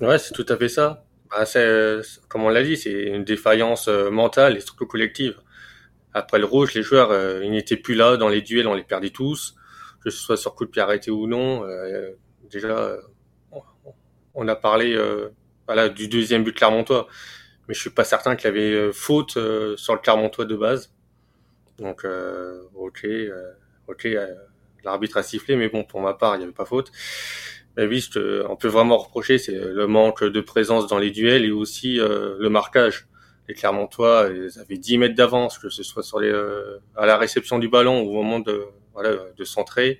Ouais, 0.00 0.18
c'est 0.18 0.34
tout 0.34 0.46
à 0.48 0.56
fait 0.56 0.68
ça. 0.68 1.04
Bah, 1.30 1.44
comme 2.28 2.44
on 2.44 2.48
l'a 2.48 2.62
dit, 2.62 2.76
c'est 2.76 2.92
une 2.92 3.24
défaillance 3.24 3.88
mentale 3.88 4.56
et 4.56 4.60
surtout 4.60 4.86
collective. 4.86 5.36
Après 6.12 6.38
le 6.38 6.44
rouge, 6.44 6.74
les 6.74 6.82
joueurs, 6.82 7.42
ils 7.42 7.50
n'étaient 7.50 7.76
plus 7.76 7.94
là 7.94 8.16
dans 8.16 8.28
les 8.28 8.40
duels, 8.40 8.68
on 8.68 8.74
les 8.74 8.84
perdait 8.84 9.10
tous, 9.10 9.56
que 10.00 10.10
ce 10.10 10.18
soit 10.18 10.36
sur 10.36 10.54
coup 10.54 10.64
de 10.64 10.70
pied 10.70 10.80
arrêté 10.80 11.10
ou 11.10 11.26
non. 11.26 11.64
déjà, 12.50 12.96
on 14.34 14.46
a 14.48 14.56
parlé 14.56 14.94
euh, 14.94 15.30
du 15.90 16.08
deuxième 16.08 16.44
but 16.44 16.54
Clermontois, 16.54 17.06
mais 17.68 17.74
je 17.74 17.80
suis 17.80 17.90
pas 17.90 18.04
certain 18.04 18.36
qu'il 18.36 18.46
y 18.46 18.52
avait 18.52 18.72
euh, 18.72 18.92
faute 18.92 19.36
euh, 19.36 19.76
sur 19.76 19.94
le 19.94 20.00
Clermontois 20.00 20.44
de 20.44 20.56
base. 20.56 20.92
Donc, 21.78 22.04
euh, 22.04 22.62
ok, 22.74 23.04
euh, 23.04 23.52
ok, 23.88 24.08
l'arbitre 24.84 25.16
a 25.16 25.22
sifflé, 25.22 25.56
mais 25.56 25.68
bon, 25.68 25.84
pour 25.84 26.00
ma 26.00 26.14
part, 26.14 26.36
il 26.36 26.38
n'y 26.38 26.44
avait 26.44 26.52
pas 26.52 26.66
faute. 26.66 26.92
Mais 27.76 27.86
oui, 27.86 28.04
te, 28.08 28.46
on 28.48 28.56
peut 28.56 28.68
vraiment 28.68 28.98
reprocher, 28.98 29.38
c'est 29.38 29.52
le 29.58 29.86
manque 29.86 30.22
de 30.22 30.40
présence 30.40 30.86
dans 30.86 30.98
les 30.98 31.10
duels 31.10 31.44
et 31.44 31.50
aussi 31.50 31.96
le 31.96 32.48
marquage. 32.48 33.08
Les 33.48 33.54
Clermontois, 33.54 34.28
ils 34.32 34.60
avaient 34.60 34.78
10 34.78 34.98
mètres 34.98 35.16
d'avance, 35.16 35.58
que 35.58 35.68
ce 35.68 35.82
soit 35.82 36.04
sur 36.04 36.20
les, 36.20 36.32
à 36.96 37.04
la 37.04 37.16
réception 37.16 37.58
du 37.58 37.68
ballon 37.68 38.02
ou 38.02 38.10
au 38.10 38.22
moment 38.22 38.38
de, 38.38 38.64
voilà, 38.92 39.16
de 39.36 39.44
centrer. 39.44 39.98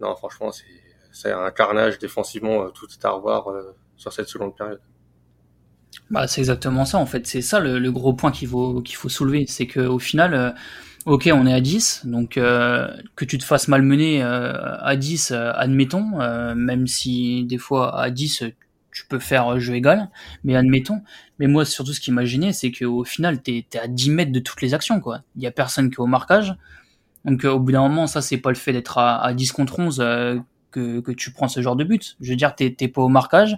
Non, 0.00 0.16
franchement, 0.16 0.50
c'est 1.12 1.32
un 1.32 1.50
carnage 1.50 1.98
défensivement, 1.98 2.68
tout 2.70 2.86
est 2.90 3.04
à 3.04 3.10
revoir 3.10 3.48
euh, 3.48 3.74
sur 3.96 4.12
cette 4.12 4.28
seconde 4.28 4.54
période. 4.54 4.80
Bah, 6.10 6.28
c'est 6.28 6.40
exactement 6.40 6.84
ça 6.84 6.98
en 6.98 7.06
fait, 7.06 7.26
c'est 7.26 7.42
ça 7.42 7.58
le, 7.58 7.90
gros 7.90 8.12
point 8.14 8.30
qu'il 8.30 8.46
faut, 8.48 8.80
qu'il 8.80 8.94
faut 8.96 9.08
soulever, 9.08 9.46
c'est 9.48 9.66
qu'au 9.66 9.98
final, 9.98 10.34
euh, 10.34 10.50
ok 11.04 11.28
on 11.32 11.46
est 11.46 11.52
à 11.52 11.60
10, 11.60 12.02
donc 12.04 12.36
euh, 12.36 12.88
que 13.16 13.24
tu 13.24 13.38
te 13.38 13.44
fasses 13.44 13.66
malmener 13.66 14.22
euh, 14.22 14.76
à 14.80 14.94
10, 14.94 15.32
euh, 15.32 15.52
admettons, 15.54 16.18
même 16.54 16.86
si 16.86 17.44
des 17.44 17.58
fois 17.58 18.00
à 18.00 18.10
10 18.10 18.44
tu 18.92 19.06
peux 19.08 19.18
faire 19.18 19.58
jeu 19.58 19.74
égal, 19.74 20.08
mais 20.44 20.56
admettons, 20.56 21.02
mais 21.38 21.48
moi 21.48 21.64
surtout 21.64 21.92
ce 21.92 22.00
qui 22.00 22.12
m'a 22.12 22.24
gêné 22.24 22.52
c'est 22.52 22.70
qu'au 22.70 23.02
final 23.02 23.42
t'es 23.42 23.66
es 23.72 23.78
à 23.78 23.88
10 23.88 24.10
mètres 24.10 24.32
de 24.32 24.40
toutes 24.40 24.62
les 24.62 24.74
actions 24.74 25.00
quoi, 25.00 25.22
il 25.34 25.42
y 25.42 25.46
a 25.48 25.50
personne 25.50 25.90
qui 25.90 25.96
est 25.96 26.00
au 26.00 26.06
marquage, 26.06 26.54
donc 27.24 27.44
au 27.44 27.58
bout 27.58 27.72
d'un 27.72 27.82
moment 27.82 28.06
ça 28.06 28.22
c'est 28.22 28.38
pas 28.38 28.50
le 28.50 28.56
fait 28.56 28.72
d'être 28.72 28.98
à, 28.98 29.24
à 29.24 29.34
10 29.34 29.50
contre 29.52 29.80
11 29.80 29.96
que, 30.70 31.00
que, 31.00 31.12
tu 31.12 31.32
prends 31.32 31.48
ce 31.48 31.62
genre 31.62 31.76
de 31.76 31.84
but. 31.84 32.16
Je 32.20 32.30
veux 32.30 32.36
dire, 32.36 32.54
t'es 32.54 32.70
pas 32.88 33.00
au 33.00 33.08
marquage, 33.08 33.56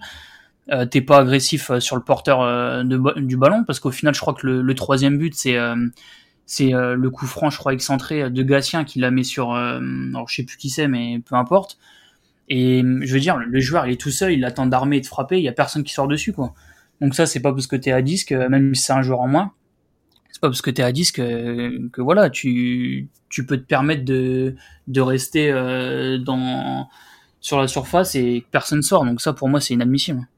euh, 0.71 0.87
t'es 0.87 1.01
pas 1.01 1.19
agressif 1.19 1.71
sur 1.79 1.97
le 1.97 2.03
porteur 2.03 2.43
euh, 2.43 2.83
du 2.85 3.37
ballon, 3.37 3.65
parce 3.65 3.81
qu'au 3.81 3.91
final, 3.91 4.15
je 4.15 4.21
crois 4.21 4.35
que 4.35 4.47
le, 4.47 4.75
troisième 4.75 5.19
but, 5.19 5.35
c'est 5.35 5.57
euh, 5.57 5.77
c'est 6.47 6.71
le 6.71 7.11
coup 7.11 7.27
franc, 7.27 7.51
je 7.51 7.59
crois, 7.59 7.75
excentré 7.75 8.31
de 8.31 8.43
Gatien 8.43 8.85
qui 8.85 9.01
la 9.01 9.11
met 9.11 9.23
sur, 9.23 9.53
alors 9.53 10.29
je 10.29 10.37
sais 10.37 10.45
plus 10.45 10.57
qui 10.57 10.71
c'est, 10.71 10.89
mais 10.89 11.21
peu 11.21 11.35
importe. 11.35 11.79
Et 12.49 12.81
je 13.03 13.13
veux 13.13 13.21
dire, 13.21 13.37
le 13.37 13.61
joueur, 13.61 13.87
il 13.87 13.93
est 13.93 14.01
tout 14.01 14.11
seul, 14.11 14.33
il 14.33 14.43
attend 14.47 14.65
d'armer 14.65 14.97
et 14.97 15.01
de 15.03 15.07
frapper, 15.07 15.37
il 15.37 15.43
y 15.43 15.49
a 15.49 15.53
personne 15.53 15.85
qui 15.85 15.93
sort 15.93 16.09
dessus, 16.09 16.33
quoi. 16.33 16.55
Donc 17.03 17.15
ça, 17.15 17.27
c'est 17.27 17.41
pas 17.41 17.53
parce 17.53 17.67
que 17.67 17.77
t'es 17.77 17.93
à 17.93 18.01
disque, 18.01 18.33
même 18.33 18.75
si 18.75 18.85
c'est 18.85 18.95
un 18.95 19.03
joueur 19.03 19.21
en 19.21 19.29
moins, 19.29 19.53
c'est 20.31 20.41
pas 20.41 20.49
parce 20.49 20.63
que 20.63 20.71
t'es 20.71 20.83
à 20.83 20.93
10 20.93 21.13
que, 21.13 21.89
que, 21.89 22.01
voilà, 22.01 22.31
tu, 22.31 23.09
tu 23.29 23.45
peux 23.45 23.57
te 23.57 23.65
permettre 23.65 24.05
de, 24.05 24.55
de 24.87 25.01
rester 25.01 25.51
euh, 25.51 26.19
dans, 26.19 26.89
sur 27.41 27.61
la 27.61 27.67
surface 27.67 28.15
et 28.15 28.43
que 28.43 28.47
personne 28.51 28.83
sort. 28.83 29.05
Donc 29.05 29.21
ça, 29.21 29.33
pour 29.33 29.49
moi, 29.49 29.61
c'est 29.61 29.75
inadmissible. 29.75 30.29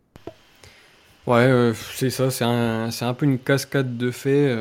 Ouais, 1.27 1.47
euh, 1.47 1.75
c'est 1.75 2.11
ça, 2.11 2.31
c'est 2.31 2.45
un, 2.45 2.91
c'est 2.91 3.05
un 3.05 3.15
peu 3.15 3.27
une 3.27 3.39
cascade 3.39 3.97
de 3.97 4.11
faits 4.11 4.59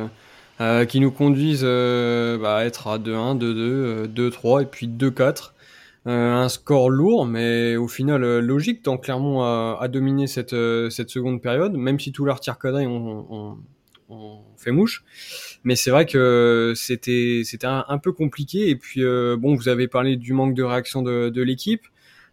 euh, 0.61 0.85
qui 0.85 0.99
nous 0.99 1.11
conduisent 1.11 1.63
bah, 1.63 2.57
à 2.57 2.65
être 2.65 2.87
à 2.87 2.99
2-1, 2.99 3.37
2-2, 3.39 4.07
2-3 4.07 4.63
et 4.63 4.65
puis 4.65 4.87
2-4. 4.87 5.53
un 6.05 6.49
score 6.49 6.89
lourd, 6.89 7.25
mais 7.25 7.75
au 7.75 7.87
final 7.87 8.39
logique, 8.39 8.83
tant 8.83 8.97
Clermont 8.97 9.41
a, 9.41 9.77
a 9.79 9.87
dominé 9.87 10.27
cette, 10.27 10.55
cette 10.89 11.09
seconde 11.09 11.41
période, 11.41 11.73
même 11.77 11.99
si 11.99 12.11
tous 12.11 12.25
leurs 12.25 12.39
tirs 12.39 12.59
cadrés 12.59 12.87
ont, 12.87 13.25
ont 13.33 13.57
on 14.09 14.39
fait 14.57 14.71
mouche. 14.71 15.03
Mais 15.63 15.75
c'est 15.75 15.91
vrai 15.91 16.05
que 16.05 16.73
c'était 16.75 17.41
c'était 17.45 17.67
un, 17.67 17.97
peu 17.97 18.11
compliqué. 18.11 18.69
Et 18.69 18.75
puis 18.75 19.03
euh, 19.03 19.37
bon, 19.37 19.55
vous 19.55 19.69
avez 19.69 19.87
parlé 19.87 20.17
du 20.17 20.33
manque 20.33 20.55
de 20.55 20.63
réaction 20.63 21.01
de, 21.01 21.29
de 21.29 21.41
l'équipe, 21.41 21.83
euh, 21.85 21.89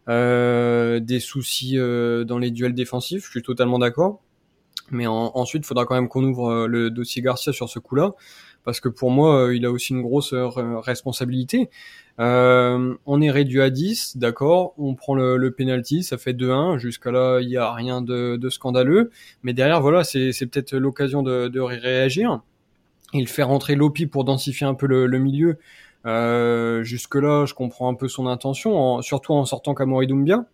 des 0.09 1.21
soucis 1.21 1.79
euh, 1.79 2.25
dans 2.25 2.39
les 2.39 2.51
duels 2.51 2.75
défensifs. 2.75 3.25
Je 3.27 3.31
suis 3.31 3.43
totalement 3.43 3.79
d'accord. 3.79 4.23
Mais 4.91 5.07
ensuite, 5.09 5.65
il 5.65 5.67
faudra 5.67 5.85
quand 5.85 5.97
même 5.97 6.09
qu'on 6.09 6.23
ouvre 6.23 6.69
le 6.69 6.91
dossier 6.91 7.21
Garcia 7.21 7.53
sur 7.53 7.69
ce 7.69 7.81
coup-là, 7.81 8.13
parce 8.63 8.79
que 8.79 8.89
pour 8.89 9.11
moi, 9.11 9.51
il 9.53 9.67
a 9.67 9.73
aussi 9.73 9.93
une 9.93 10.03
grosse 10.03 10.33
responsabilité. 10.33 11.71
Euh, 12.19 12.95
on 13.05 13.21
est 13.21 13.31
réduit 13.31 13.61
à 13.61 13.71
10, 13.71 14.17
d'accord, 14.17 14.73
on 14.79 14.95
prend 14.95 15.15
le, 15.15 15.37
le 15.37 15.51
penalty, 15.51 16.03
ça 16.03 16.17
fait 16.17 16.33
2-1, 16.33 16.79
jusqu'à 16.79 17.11
là, 17.11 17.41
il 17.41 17.49
n'y 17.49 17.59
a 17.59 17.73
rien 17.75 18.01
de, 18.01 18.37
de, 18.37 18.49
scandaleux, 18.49 19.11
mais 19.43 19.53
derrière, 19.53 19.83
voilà, 19.83 20.03
c'est 20.03 20.33
peut-être 20.47 20.75
l'occasion 20.77 21.23
de, 21.23 21.49
de, 21.49 21.61
réagir. 21.61 22.41
Il 23.13 23.29
fait 23.29 23.43
rentrer 23.43 23.77
Lopi 23.77 24.07
pour 24.07 24.25
densifier 24.25 24.67
un 24.67 24.75
peu 24.75 24.87
le, 24.87 25.07
le 25.07 25.19
milieu. 25.19 25.59
Euh, 26.07 26.83
jusque-là, 26.85 27.47
je 27.47 27.55
comprends 27.55 27.91
un 27.91 27.95
peu 27.95 28.09
son 28.09 28.27
intention, 28.27 29.03
surtout 29.03 29.33
en 29.33 29.45
sortant 29.45 29.75
Kamori 29.75 30.07
Doumbia, 30.07 30.47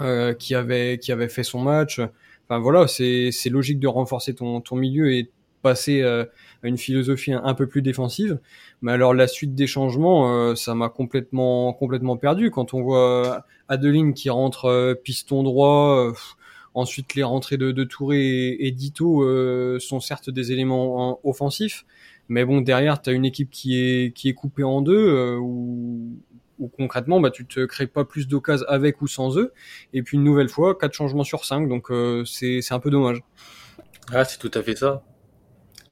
euh, 0.00 0.34
qui, 0.34 0.54
avait, 0.54 0.98
qui 0.98 1.12
avait 1.12 1.28
fait 1.28 1.42
son 1.42 1.60
match. 1.60 2.00
Enfin 2.44 2.58
voilà, 2.60 2.86
c'est 2.88 3.30
logique 3.50 3.80
de 3.80 3.88
renforcer 3.88 4.34
ton, 4.34 4.60
ton 4.60 4.76
milieu 4.76 5.12
et 5.12 5.30
passer 5.62 6.02
euh, 6.02 6.24
à 6.62 6.68
une 6.68 6.78
philosophie 6.78 7.32
un, 7.32 7.54
peu 7.54 7.66
plus 7.66 7.82
défensive. 7.82 8.38
Mais 8.82 8.92
alors 8.92 9.14
la 9.14 9.26
suite 9.26 9.54
des 9.54 9.66
changements, 9.66 10.32
euh, 10.32 10.54
ça 10.54 10.74
m'a 10.74 10.88
complètement 10.88 11.72
complètement 11.72 12.16
perdu. 12.16 12.50
Quand 12.50 12.74
on 12.74 12.82
voit 12.82 13.44
Adeline 13.68 14.14
qui 14.14 14.30
rentre 14.30 14.66
euh, 14.66 14.94
piston 14.94 15.42
droit, 15.42 16.12
ensuite 16.74 17.14
les 17.14 17.22
rentrées 17.22 17.56
de, 17.56 17.72
de 17.72 17.84
Touré 17.84 18.56
et, 18.58 18.70
Dito 18.70 19.24
sont 19.80 20.00
certes 20.00 20.30
des 20.30 20.52
éléments 20.52 21.20
offensifs, 21.24 21.84
mais 22.28 22.44
bon 22.44 22.60
derrière 22.60 23.00
tu 23.00 23.10
as 23.10 23.12
une 23.12 23.24
équipe 23.24 23.50
qui 23.50 23.80
est 23.80 24.12
qui 24.14 24.28
est 24.28 24.34
coupée 24.34 24.64
en 24.64 24.82
deux 24.82 25.36
où, 25.36 26.18
concrètement 26.76 27.20
bah 27.20 27.30
tu 27.30 27.46
te 27.46 27.64
crées 27.64 27.86
pas 27.86 28.04
plus 28.04 28.26
d'occasions 28.28 28.66
avec 28.68 29.00
ou 29.02 29.06
sans 29.06 29.38
eux. 29.38 29.52
Et 29.92 30.02
puis 30.02 30.16
une 30.16 30.24
nouvelle 30.24 30.48
fois 30.48 30.76
quatre 30.76 30.94
changements 30.94 31.24
sur 31.24 31.44
cinq, 31.44 31.68
donc 31.68 31.88
c'est 32.26 32.60
c'est 32.62 32.74
un 32.74 32.80
peu 32.80 32.90
dommage. 32.90 33.22
Ah 34.12 34.24
c'est 34.24 34.38
tout 34.38 34.50
à 34.54 34.62
fait 34.62 34.76
ça. 34.76 35.02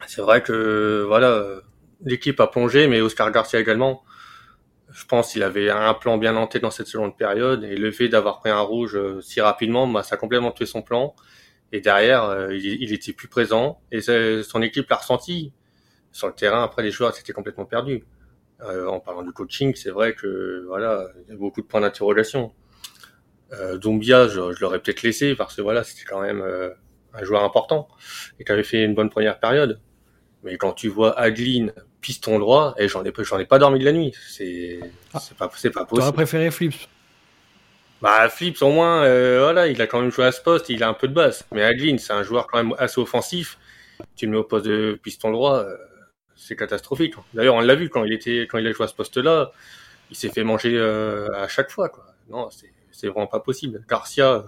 C'est 0.07 0.21
vrai 0.21 0.43
que 0.43 1.05
voilà, 1.07 1.61
l'équipe 2.05 2.41
a 2.41 2.47
plongé, 2.47 2.87
mais 2.87 3.01
Oscar 3.01 3.31
Garcia 3.31 3.61
également. 3.61 4.03
Je 4.91 5.05
pense 5.05 5.33
qu'il 5.33 5.43
avait 5.43 5.69
un 5.69 5.95
plan 5.95 6.17
bien 6.17 6.37
en 6.37 6.49
dans 6.63 6.71
cette 6.71 6.87
seconde 6.87 7.17
période 7.17 7.65
et 7.65 7.77
le 7.77 7.91
fait 7.91 8.09
d'avoir 8.09 8.39
pris 8.41 8.51
un 8.51 8.61
rouge 8.61 8.97
euh, 8.97 9.21
si 9.21 9.41
rapidement, 9.41 9.87
bah, 9.87 10.03
ça 10.03 10.15
a 10.15 10.19
complètement 10.19 10.53
tué 10.53 10.65
son 10.65 10.83
plan. 10.83 11.15
Et 11.73 11.81
derrière, 11.81 12.25
euh, 12.25 12.55
il, 12.55 12.83
il, 12.83 12.93
était 12.93 13.13
plus 13.13 13.29
présent 13.29 13.81
et 13.91 14.01
son 14.01 14.63
équipe 14.63 14.89
l'a 14.89 14.97
ressenti. 14.97 15.53
Sur 16.17 16.29
le 16.29 16.33
terrain, 16.33 16.63
après, 16.63 16.83
les 16.83 16.91
joueurs 16.91 17.15
s'étaient 17.15 17.33
complètement 17.33 17.67
perdus. 17.67 18.05
Euh, 18.63 18.87
en 18.87 19.01
parlant 19.01 19.23
du 19.23 19.33
coaching, 19.33 19.75
c'est 19.75 19.91
vrai 19.91 20.15
que 20.15 20.65
voilà, 20.67 21.09
il 21.23 21.31
y 21.31 21.35
a 21.35 21.37
beaucoup 21.37 21.61
de 21.61 21.67
points 21.67 21.83
d'interrogation. 21.83 22.53
Euh, 23.53 23.77
Doumbia, 23.77 24.29
je, 24.29 24.53
je 24.53 24.61
l'aurais 24.61 24.81
peut-être 24.81 25.03
laissé 25.03 25.35
parce 25.35 25.55
que 25.55 25.63
voilà, 25.63 25.85
c'était 25.85 26.05
quand 26.09 26.23
même 26.23 26.43
un 27.13 27.25
joueur 27.25 27.45
important 27.45 27.89
et 28.39 28.45
qui 28.45 28.53
avait 28.53 28.63
fait 28.63 28.83
une 28.83 28.95
bonne 28.95 29.11
première 29.11 29.39
période. 29.41 29.81
Mais 30.43 30.57
quand 30.57 30.73
tu 30.73 30.89
vois 30.89 31.19
Adeline 31.19 31.73
piston 32.01 32.39
droit, 32.39 32.75
et 32.79 32.89
j'en 32.89 33.05
ai, 33.05 33.13
j'en 33.19 33.39
ai 33.39 33.45
pas 33.45 33.59
dormi 33.59 33.81
de 33.81 33.85
la 33.85 33.93
nuit. 33.93 34.15
C'est, 34.29 34.81
ah. 35.13 35.19
c'est 35.19 35.37
pas, 35.37 35.51
c'est 35.57 35.71
pas 35.71 35.85
possible. 35.85 36.01
T'aurais 36.01 36.13
préféré 36.13 36.51
Flips? 36.51 36.89
Bah, 38.01 38.29
Flips, 38.29 38.63
au 38.63 38.71
moins, 38.71 39.03
euh, 39.03 39.41
voilà, 39.43 39.67
il 39.67 39.83
a 39.83 39.87
quand 39.87 40.01
même 40.01 40.13
joué 40.13 40.25
à 40.25 40.33
ce 40.33 40.41
poste, 40.41 40.69
il 40.69 40.83
a 40.83 40.89
un 40.89 40.95
peu 40.95 41.09
de 41.09 41.15
base. 41.15 41.45
Mais 41.53 41.63
Adeline, 41.63 41.99
c'est 41.99 42.13
un 42.13 42.23
joueur 42.23 42.47
quand 42.47 42.59
même 42.59 42.75
assez 42.79 43.01
offensif. 43.01 43.59
Tu 44.15 44.27
le 44.27 44.33
mets 44.33 44.39
au 44.39 44.45
poste 44.45 44.67
de 44.67 44.99
piston 45.03 45.33
droit, 45.33 45.57
euh, 45.61 45.77
c'est 46.37 46.57
catastrophique. 46.57 47.15
D'ailleurs, 47.35 47.55
on 47.55 47.61
l'a 47.61 47.75
vu 47.75 47.89
quand 47.89 48.05
il 48.05 48.13
était, 48.13 48.43
quand 48.43 48.59
il 48.59 48.67
a 48.67 48.73
joué 48.73 48.85
à 48.85 48.89
ce 48.89 48.95
poste-là, 48.95 49.53
il 50.11 50.17
s'est 50.17 50.29
fait 50.29 50.45
manger 50.45 50.77
euh, 50.77 51.29
à 51.35 51.49
chaque 51.49 51.71
fois, 51.71 51.89
quoi. 51.89 52.05
Non, 52.29 52.49
c'est, 52.51 52.73
c'est 52.93 53.09
vraiment 53.09 53.27
pas 53.27 53.41
possible. 53.41 53.85
Garcia, 53.89 54.45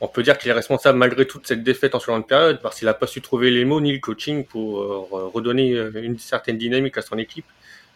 on 0.00 0.08
peut 0.08 0.22
dire 0.22 0.38
qu'il 0.38 0.50
est 0.50 0.54
responsable 0.54 0.98
malgré 0.98 1.26
toute 1.26 1.46
cette 1.46 1.62
défaite 1.62 1.94
en 1.94 2.00
seconde 2.00 2.26
période 2.26 2.60
parce 2.62 2.78
qu'il 2.78 2.86
n'a 2.86 2.94
pas 2.94 3.06
su 3.06 3.20
trouver 3.20 3.50
les 3.50 3.64
mots 3.64 3.80
ni 3.80 3.92
le 3.92 4.00
coaching 4.00 4.44
pour 4.44 4.80
euh, 4.80 5.30
redonner 5.32 5.72
euh, 5.72 5.92
une 6.02 6.18
certaine 6.18 6.58
dynamique 6.58 6.98
à 6.98 7.02
son 7.02 7.16
équipe 7.18 7.46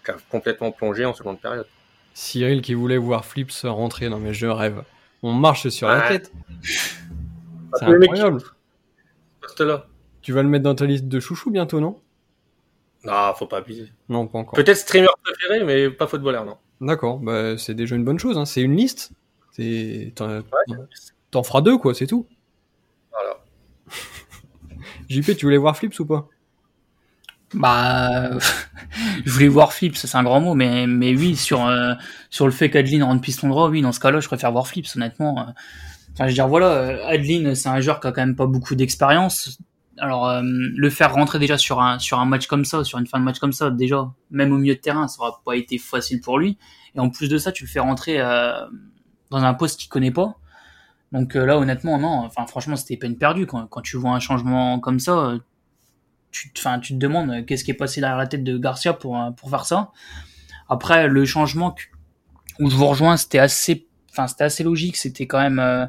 qui 0.04 0.10
a 0.10 0.16
complètement 0.30 0.72
plongé 0.72 1.04
en 1.04 1.14
seconde 1.14 1.40
période. 1.40 1.66
Cyril 2.14 2.62
qui 2.62 2.74
voulait 2.74 2.96
voir 2.96 3.24
Flips 3.24 3.62
rentrer, 3.64 4.08
non 4.08 4.18
mais 4.18 4.32
je 4.32 4.46
rêve. 4.46 4.82
On 5.22 5.32
marche 5.32 5.68
sur 5.68 5.88
la 5.88 6.08
tête. 6.08 6.32
C'est 6.62 7.84
incroyable. 7.84 8.42
Là. 9.60 9.86
Tu 10.22 10.32
vas 10.32 10.42
le 10.42 10.48
mettre 10.48 10.64
dans 10.64 10.74
ta 10.74 10.84
liste 10.84 11.08
de 11.08 11.20
chouchou 11.20 11.50
bientôt, 11.50 11.80
non? 11.80 12.00
Non, 13.08 13.34
faut 13.34 13.46
pas 13.46 13.58
abuser. 13.58 13.92
Non, 14.08 14.26
pas 14.26 14.38
encore. 14.38 14.54
Peut-être 14.54 14.76
streamer 14.76 15.08
préféré, 15.22 15.64
mais 15.64 15.90
pas 15.90 16.06
footballeur, 16.06 16.44
non. 16.44 16.56
D'accord, 16.80 17.18
bah, 17.18 17.58
c'est 17.58 17.74
déjà 17.74 17.96
une 17.96 18.04
bonne 18.04 18.18
chose. 18.18 18.38
Hein. 18.38 18.44
C'est 18.44 18.62
une 18.62 18.76
liste. 18.76 19.12
T'en 20.14 21.42
feras 21.42 21.60
deux, 21.60 21.78
quoi, 21.78 21.94
c'est 21.94 22.06
tout. 22.06 22.26
Voilà. 23.10 23.38
JP, 25.08 25.36
tu 25.36 25.46
voulais 25.46 25.56
voir 25.56 25.76
Flips 25.76 25.98
ou 26.00 26.06
pas? 26.06 26.28
Bah, 27.54 28.30
je 29.24 29.30
voulais 29.30 29.48
voir 29.48 29.72
Flips, 29.72 29.96
c'est 29.96 30.16
un 30.16 30.22
grand 30.22 30.40
mot, 30.40 30.54
mais, 30.54 30.86
mais 30.86 31.14
oui, 31.14 31.34
sur, 31.34 31.66
euh, 31.66 31.94
sur 32.30 32.46
le 32.46 32.52
fait 32.52 32.70
qu'Adeline 32.70 33.02
rentre 33.02 33.22
piston 33.22 33.48
droit, 33.48 33.68
oui, 33.68 33.80
dans 33.80 33.92
ce 33.92 34.00
cas-là, 34.00 34.20
je 34.20 34.28
préfère 34.28 34.52
voir 34.52 34.66
Flips, 34.68 34.94
honnêtement. 34.96 35.54
Enfin, 36.12 36.24
je 36.24 36.26
veux 36.26 36.34
dire, 36.34 36.48
voilà, 36.48 36.66
euh, 36.66 37.06
Adeline, 37.06 37.54
c'est 37.54 37.68
un 37.68 37.80
joueur 37.80 38.00
qui 38.00 38.06
a 38.06 38.12
quand 38.12 38.20
même 38.20 38.36
pas 38.36 38.46
beaucoup 38.46 38.74
d'expérience. 38.74 39.58
Alors, 40.00 40.28
euh, 40.28 40.42
le 40.42 40.90
faire 40.90 41.12
rentrer 41.12 41.38
déjà 41.38 41.58
sur 41.58 41.80
un, 41.80 41.98
sur 41.98 42.18
un 42.20 42.24
match 42.24 42.46
comme 42.46 42.64
ça, 42.64 42.84
sur 42.84 42.98
une 42.98 43.06
fin 43.06 43.18
de 43.18 43.24
match 43.24 43.38
comme 43.38 43.52
ça, 43.52 43.70
déjà, 43.70 44.10
même 44.30 44.52
au 44.52 44.58
milieu 44.58 44.74
de 44.74 44.80
terrain, 44.80 45.08
ça 45.08 45.20
aura 45.20 45.40
pas 45.44 45.56
été 45.56 45.78
facile 45.78 46.20
pour 46.20 46.38
lui. 46.38 46.58
Et 46.94 47.00
en 47.00 47.10
plus 47.10 47.28
de 47.28 47.38
ça, 47.38 47.52
tu 47.52 47.64
le 47.64 47.68
fais 47.68 47.80
rentrer 47.80 48.18
dans 49.30 49.44
un 49.44 49.54
poste 49.54 49.80
qu'il 49.80 49.88
connaît 49.88 50.10
pas. 50.10 50.36
Donc 51.12 51.36
euh, 51.36 51.46
là, 51.46 51.58
honnêtement, 51.58 51.98
non. 51.98 52.24
Enfin, 52.24 52.46
franchement, 52.46 52.76
c'était 52.76 52.96
peine 52.96 53.16
perdue. 53.16 53.46
Quand, 53.46 53.66
quand 53.66 53.80
tu 53.80 53.96
vois 53.96 54.10
un 54.10 54.20
changement 54.20 54.78
comme 54.80 55.00
ça, 55.00 55.12
euh, 55.12 55.38
tu, 56.30 56.52
enfin, 56.58 56.78
tu 56.78 56.94
te 56.94 56.98
demandes 56.98 57.30
euh, 57.30 57.42
qu'est-ce 57.42 57.64
qui 57.64 57.70
est 57.70 57.74
passé 57.74 58.00
derrière 58.00 58.18
la 58.18 58.26
tête 58.26 58.44
de 58.44 58.58
Garcia 58.58 58.92
pour, 58.92 59.18
pour 59.36 59.50
faire 59.50 59.64
ça. 59.64 59.92
Après, 60.68 61.08
le 61.08 61.24
changement 61.24 61.74
où 62.60 62.68
je 62.68 62.76
vous 62.76 62.86
rejoins, 62.86 63.16
c'était 63.16 63.38
assez, 63.38 63.86
enfin, 64.10 64.26
c'était 64.26 64.44
assez 64.44 64.64
logique. 64.64 64.96
C'était 64.96 65.26
quand 65.26 65.40
même 65.40 65.58
euh, 65.58 65.86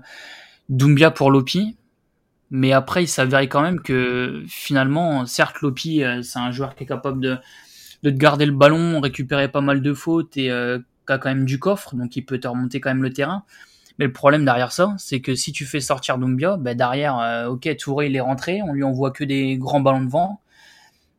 Doumbia 0.69 1.11
pour 1.11 1.31
Lopi. 1.31 1.75
Mais 2.51 2.73
après, 2.73 3.03
il 3.03 3.07
s'avérait 3.07 3.47
quand 3.47 3.61
même 3.61 3.79
que 3.79 4.43
finalement, 4.47 5.25
certes, 5.25 5.61
Lopi, 5.61 6.03
c'est 6.23 6.39
un 6.39 6.51
joueur 6.51 6.75
qui 6.75 6.83
est 6.83 6.87
capable 6.87 7.21
de, 7.21 7.37
de 8.03 8.09
garder 8.09 8.45
le 8.45 8.51
ballon, 8.51 8.99
récupérer 9.01 9.47
pas 9.49 9.61
mal 9.61 9.81
de 9.81 9.93
fautes 9.93 10.37
et 10.37 10.51
euh, 10.51 10.79
qui 11.05 11.13
a 11.13 11.17
quand 11.17 11.29
même 11.29 11.45
du 11.45 11.59
coffre, 11.59 11.95
donc 11.95 12.15
il 12.15 12.25
peut 12.25 12.39
te 12.39 12.47
remonter 12.47 12.79
quand 12.79 12.89
même 12.89 13.03
le 13.03 13.11
terrain. 13.11 13.43
Mais 13.97 14.05
le 14.05 14.13
problème 14.13 14.45
derrière 14.45 14.71
ça, 14.71 14.95
c'est 14.97 15.19
que 15.19 15.35
si 15.35 15.51
tu 15.51 15.65
fais 15.65 15.81
sortir 15.81 16.17
Doumbia, 16.17 16.55
bah 16.57 16.73
derrière, 16.73 17.19
euh, 17.19 17.47
ok, 17.47 17.75
Touré 17.77 18.07
il 18.07 18.15
est 18.15 18.21
rentré, 18.21 18.61
on 18.61 18.73
lui 18.73 18.83
envoie 18.83 19.11
que 19.11 19.25
des 19.25 19.57
grands 19.57 19.81
ballons 19.81 20.03
de 20.03 20.09
vent. 20.09 20.41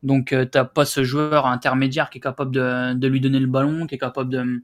Donc 0.02 0.32
euh, 0.32 0.46
t'as 0.46 0.64
pas 0.64 0.86
ce 0.86 1.04
joueur 1.04 1.46
intermédiaire 1.46 2.08
qui 2.08 2.18
est 2.18 2.20
capable 2.22 2.52
de, 2.52 2.94
de, 2.94 3.08
lui 3.08 3.20
donner 3.20 3.38
le 3.38 3.46
ballon, 3.46 3.86
qui 3.86 3.96
est 3.96 3.98
capable 3.98 4.30
de, 4.30 4.62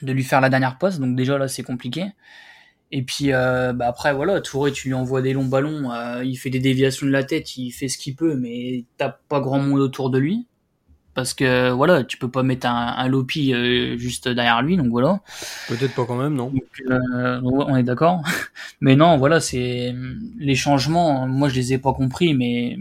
de 0.00 0.12
lui 0.12 0.24
faire 0.24 0.40
la 0.40 0.48
dernière 0.48 0.78
passe. 0.78 0.98
Donc 0.98 1.16
déjà 1.16 1.36
là 1.36 1.48
c'est 1.48 1.62
compliqué. 1.62 2.06
Et 2.96 3.02
puis 3.02 3.32
euh, 3.32 3.72
bah 3.72 3.88
après 3.88 4.14
voilà, 4.14 4.40
Touré 4.40 4.70
tu 4.70 4.86
lui 4.86 4.94
envoies 4.94 5.20
des 5.20 5.32
longs 5.32 5.46
ballons, 5.46 5.90
euh, 5.90 6.22
il 6.22 6.36
fait 6.36 6.48
des 6.48 6.60
déviations 6.60 7.08
de 7.08 7.10
la 7.10 7.24
tête, 7.24 7.56
il 7.56 7.72
fait 7.72 7.88
ce 7.88 7.98
qu'il 7.98 8.14
peut, 8.14 8.36
mais 8.36 8.84
t'as 8.98 9.08
pas 9.08 9.40
grand 9.40 9.58
monde 9.58 9.80
autour 9.80 10.10
de 10.10 10.18
lui 10.18 10.46
parce 11.12 11.34
que 11.34 11.72
voilà, 11.72 12.04
tu 12.04 12.18
peux 12.18 12.30
pas 12.30 12.44
mettre 12.44 12.68
un, 12.68 12.94
un 12.96 13.08
Lopi 13.08 13.52
euh, 13.52 13.96
juste 13.96 14.28
derrière 14.28 14.62
lui, 14.62 14.76
donc 14.76 14.90
voilà. 14.90 15.20
Peut-être 15.66 15.92
pas 15.92 16.06
quand 16.06 16.14
même, 16.14 16.34
non 16.34 16.52
On 16.88 17.76
est 17.76 17.82
d'accord. 17.82 18.22
mais 18.80 18.94
non, 18.94 19.16
voilà, 19.18 19.40
c'est 19.40 19.92
les 20.38 20.54
changements. 20.54 21.26
Moi, 21.26 21.48
je 21.48 21.56
les 21.56 21.72
ai 21.72 21.78
pas 21.78 21.94
compris, 21.94 22.32
mais 22.32 22.78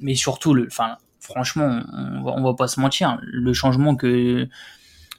mais 0.00 0.16
surtout, 0.16 0.54
le, 0.54 0.66
enfin, 0.66 0.96
franchement, 1.20 1.82
on 1.92 2.24
va, 2.24 2.32
on 2.32 2.42
va 2.42 2.54
pas 2.54 2.66
se 2.66 2.80
mentir. 2.80 3.20
Le 3.22 3.52
changement 3.52 3.94
que 3.94 4.48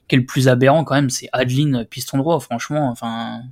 qui 0.10 0.15
est 0.15 0.19
le 0.19 0.25
plus 0.25 0.49
aberrant 0.49 0.84
quand 0.84 0.95
même, 0.95 1.10
c'est 1.10 1.29
Adeline 1.32 1.86
piston 1.89 2.17
droit. 2.17 2.41
Franchement, 2.41 2.89
enfin, 2.89 3.43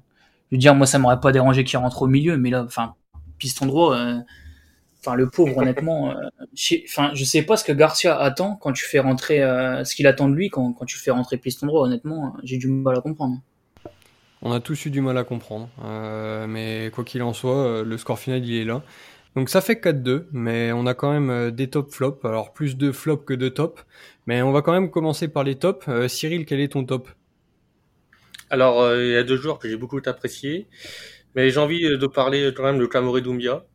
je 0.51 0.55
veux 0.55 0.59
dire, 0.59 0.75
moi, 0.75 0.85
ça 0.85 0.99
m'aurait 0.99 1.19
pas 1.19 1.31
dérangé 1.31 1.63
qu'il 1.63 1.79
rentre 1.79 2.01
au 2.01 2.07
milieu, 2.07 2.37
mais 2.37 2.49
là, 2.49 2.63
enfin, 2.63 2.95
piston 3.37 3.65
droit. 3.65 3.95
Euh, 3.95 4.19
Enfin, 5.03 5.15
le 5.15 5.29
pauvre, 5.29 5.57
honnêtement, 5.57 6.11
euh, 6.11 6.13
je, 6.53 6.75
enfin, 6.87 7.11
je 7.13 7.23
sais 7.23 7.43
pas 7.43 7.57
ce 7.57 7.63
que 7.63 7.71
Garcia 7.71 8.17
attend 8.17 8.55
quand 8.55 8.71
tu 8.71 8.85
fais 8.85 8.99
rentrer, 8.99 9.41
euh, 9.41 9.83
ce 9.83 9.95
qu'il 9.95 10.07
attend 10.07 10.29
de 10.29 10.35
lui 10.35 10.49
quand, 10.49 10.73
quand 10.73 10.85
tu 10.85 10.97
fais 10.97 11.11
rentrer 11.11 11.37
piston 11.37 11.67
droit. 11.67 11.85
Honnêtement, 11.85 12.35
j'ai 12.43 12.57
du 12.57 12.67
mal 12.67 12.97
à 12.97 13.01
comprendre. 13.01 13.41
On 14.43 14.51
a 14.51 14.59
tous 14.59 14.85
eu 14.85 14.89
du 14.89 15.01
mal 15.01 15.17
à 15.17 15.23
comprendre, 15.23 15.69
euh, 15.83 16.47
mais 16.47 16.89
quoi 16.95 17.03
qu'il 17.03 17.21
en 17.21 17.31
soit, 17.31 17.83
le 17.83 17.97
score 17.99 18.17
final 18.17 18.43
il 18.43 18.55
est 18.55 18.65
là. 18.65 18.81
Donc 19.35 19.49
ça 19.49 19.61
fait 19.61 19.75
4-2, 19.75 20.25
mais 20.31 20.71
on 20.71 20.87
a 20.87 20.95
quand 20.95 21.11
même 21.11 21.51
des 21.51 21.69
top 21.69 21.91
flops, 21.91 22.25
alors 22.25 22.51
plus 22.51 22.75
de 22.75 22.91
flops 22.91 23.23
que 23.23 23.35
de 23.35 23.49
top. 23.49 23.79
Mais 24.25 24.41
on 24.41 24.51
va 24.51 24.63
quand 24.63 24.71
même 24.71 24.89
commencer 24.89 25.27
par 25.27 25.43
les 25.43 25.55
tops. 25.55 25.87
Cyril, 26.07 26.45
quel 26.45 26.59
est 26.59 26.69
ton 26.69 26.83
top? 26.83 27.09
Alors 28.51 28.93
il 28.95 29.11
y 29.11 29.15
a 29.15 29.23
deux 29.23 29.37
joueurs 29.37 29.59
que 29.59 29.69
j'ai 29.69 29.77
beaucoup 29.77 29.99
appréciés, 30.05 30.67
mais 31.35 31.49
j'ai 31.49 31.59
envie 31.59 31.97
de 31.97 32.07
parler 32.07 32.53
quand 32.55 32.63
même 32.63 32.77
de 32.79 32.85
Kamori 32.85 33.21
Doumbia. 33.21 33.65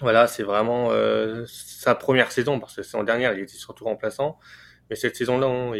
Voilà, 0.00 0.26
c'est 0.26 0.44
vraiment 0.44 0.90
euh, 0.92 1.44
sa 1.46 1.94
première 1.94 2.32
saison 2.32 2.60
parce 2.60 2.76
que 2.76 2.82
saison 2.82 3.04
dernière 3.04 3.34
il 3.34 3.40
était 3.40 3.54
surtout 3.54 3.84
remplaçant, 3.84 4.38
mais 4.90 4.96
cette 4.96 5.16
saison-là, 5.16 5.48
on, 5.48 5.74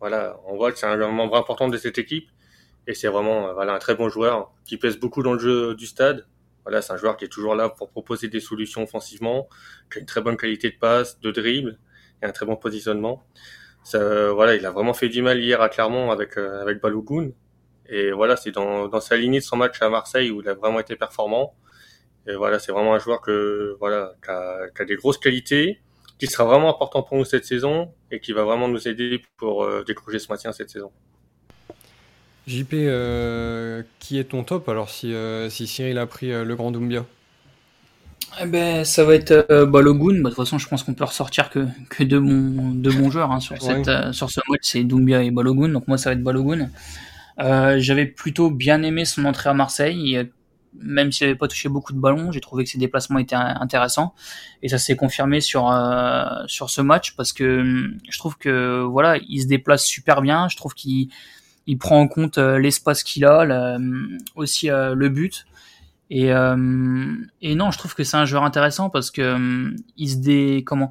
voilà, 0.00 0.40
on 0.46 0.56
voit 0.56 0.72
que 0.72 0.78
c'est 0.78 0.86
un 0.86 0.96
membre 1.08 1.36
important 1.36 1.68
de 1.68 1.76
cette 1.76 1.98
équipe 1.98 2.28
et 2.86 2.94
c'est 2.94 3.08
vraiment 3.08 3.48
euh, 3.48 3.54
voilà 3.54 3.74
un 3.74 3.78
très 3.78 3.94
bon 3.94 4.08
joueur 4.08 4.52
qui 4.64 4.78
pèse 4.78 4.98
beaucoup 4.98 5.22
dans 5.22 5.34
le 5.34 5.40
jeu 5.40 5.74
du 5.74 5.86
stade 5.86 6.26
Voilà, 6.64 6.82
c'est 6.82 6.92
un 6.94 6.96
joueur 6.96 7.16
qui 7.18 7.26
est 7.26 7.28
toujours 7.28 7.54
là 7.56 7.68
pour 7.68 7.90
proposer 7.90 8.28
des 8.28 8.40
solutions 8.40 8.82
offensivement, 8.84 9.48
qui 9.92 9.98
a 9.98 10.00
une 10.00 10.06
très 10.06 10.22
bonne 10.22 10.36
qualité 10.38 10.70
de 10.70 10.78
passe, 10.78 11.20
de 11.20 11.30
dribble 11.30 11.78
et 12.22 12.26
un 12.26 12.32
très 12.32 12.46
bon 12.46 12.56
positionnement. 12.56 13.22
Voilà, 13.92 14.54
il 14.54 14.64
a 14.66 14.70
vraiment 14.70 14.94
fait 14.94 15.08
du 15.08 15.22
mal 15.22 15.38
hier 15.40 15.60
à 15.60 15.68
Clermont 15.68 16.10
avec 16.10 16.36
euh, 16.36 16.62
avec 16.62 16.80
Balogun. 16.80 17.30
Et 17.90 18.12
voilà, 18.12 18.36
c'est 18.36 18.52
dans, 18.52 18.88
dans 18.88 19.00
sa 19.00 19.16
lignée 19.16 19.40
de 19.40 19.44
son 19.44 19.56
match 19.56 19.80
à 19.82 19.88
Marseille 19.88 20.30
où 20.30 20.40
il 20.40 20.48
a 20.48 20.54
vraiment 20.54 20.80
été 20.80 20.96
performant. 20.96 21.54
Et 22.26 22.34
voilà, 22.34 22.58
c'est 22.58 22.72
vraiment 22.72 22.94
un 22.94 22.98
joueur 22.98 23.20
que 23.20 23.76
voilà, 23.80 24.14
qui 24.24 24.30
a, 24.30 24.68
qui 24.74 24.82
a, 24.82 24.84
des 24.84 24.96
grosses 24.96 25.18
qualités, 25.18 25.80
qui 26.18 26.26
sera 26.26 26.44
vraiment 26.44 26.70
important 26.70 27.02
pour 27.02 27.16
nous 27.16 27.24
cette 27.24 27.44
saison 27.44 27.92
et 28.10 28.20
qui 28.20 28.32
va 28.32 28.44
vraiment 28.44 28.68
nous 28.68 28.86
aider 28.86 29.22
pour 29.36 29.64
euh, 29.64 29.82
décrocher 29.84 30.18
ce 30.18 30.28
maintien 30.30 30.52
cette 30.52 30.70
saison. 30.70 30.92
JP, 32.46 32.72
euh, 32.74 33.82
qui 33.98 34.18
est 34.18 34.24
ton 34.24 34.42
top 34.42 34.68
alors 34.68 34.90
si, 34.90 35.14
euh, 35.14 35.48
si 35.50 35.66
Cyril 35.66 35.98
a 35.98 36.06
pris 36.06 36.32
euh, 36.32 36.44
le 36.44 36.56
Grand 36.56 36.70
Doumbia? 36.70 37.04
Eh 38.40 38.46
ben, 38.46 38.84
ça 38.84 39.04
va 39.04 39.14
être 39.14 39.46
euh, 39.50 39.66
Balogun. 39.66 40.20
Bah, 40.20 40.30
de 40.30 40.34
toute 40.34 40.44
façon, 40.44 40.58
je 40.58 40.68
pense 40.68 40.84
qu'on 40.84 40.94
peut 40.94 41.04
ressortir 41.04 41.50
que, 41.50 41.66
que 41.88 42.04
deux, 42.04 42.20
bons, 42.20 42.70
deux 42.74 42.92
bons 42.92 43.10
joueurs 43.10 43.32
hein, 43.32 43.40
sur, 43.40 43.60
cette, 43.60 43.90
sur 44.12 44.30
ce 44.30 44.40
match. 44.48 44.60
C'est 44.62 44.84
Doumbia 44.84 45.22
et 45.22 45.30
Balogun. 45.30 45.68
Donc 45.68 45.88
moi, 45.88 45.98
ça 45.98 46.10
va 46.10 46.14
être 46.14 46.22
Balogun. 46.22 46.70
J'avais 47.40 48.06
plutôt 48.06 48.50
bien 48.50 48.82
aimé 48.82 49.04
son 49.04 49.24
entrée 49.24 49.50
à 49.50 49.54
Marseille. 49.54 50.28
Même 50.74 51.10
s'il 51.10 51.26
n'avait 51.26 51.38
pas 51.38 51.48
touché 51.48 51.68
beaucoup 51.68 51.92
de 51.92 51.98
ballons, 51.98 52.30
j'ai 52.30 52.40
trouvé 52.40 52.62
que 52.62 52.70
ses 52.70 52.78
déplacements 52.78 53.18
étaient 53.18 53.34
intéressants. 53.34 54.14
Et 54.62 54.68
ça 54.68 54.78
s'est 54.78 54.94
confirmé 54.94 55.40
sur, 55.40 55.72
sur 56.46 56.70
ce 56.70 56.80
match 56.80 57.16
parce 57.16 57.32
que 57.32 57.90
je 58.08 58.18
trouve 58.18 58.36
que 58.38 58.82
voilà, 58.82 59.18
il 59.28 59.42
se 59.42 59.46
déplace 59.46 59.84
super 59.84 60.22
bien. 60.22 60.48
Je 60.48 60.56
trouve 60.56 60.74
qu'il 60.74 61.08
il 61.66 61.78
prend 61.78 62.00
en 62.00 62.08
compte 62.08 62.38
euh, 62.38 62.58
l'espace 62.58 63.04
qu'il 63.04 63.24
a, 63.24 63.44
la, 63.44 63.78
aussi 64.34 64.70
euh, 64.70 64.94
le 64.94 65.08
but. 65.08 65.46
Et, 66.10 66.32
euh, 66.32 67.14
et 67.40 67.54
non, 67.54 67.70
je 67.70 67.78
trouve 67.78 67.94
que 67.94 68.02
c'est 68.02 68.16
un 68.16 68.24
joueur 68.24 68.42
intéressant 68.42 68.90
parce 68.90 69.12
que 69.12 69.72
il 69.96 70.10
se 70.10 70.16
dé, 70.16 70.64
comment, 70.66 70.90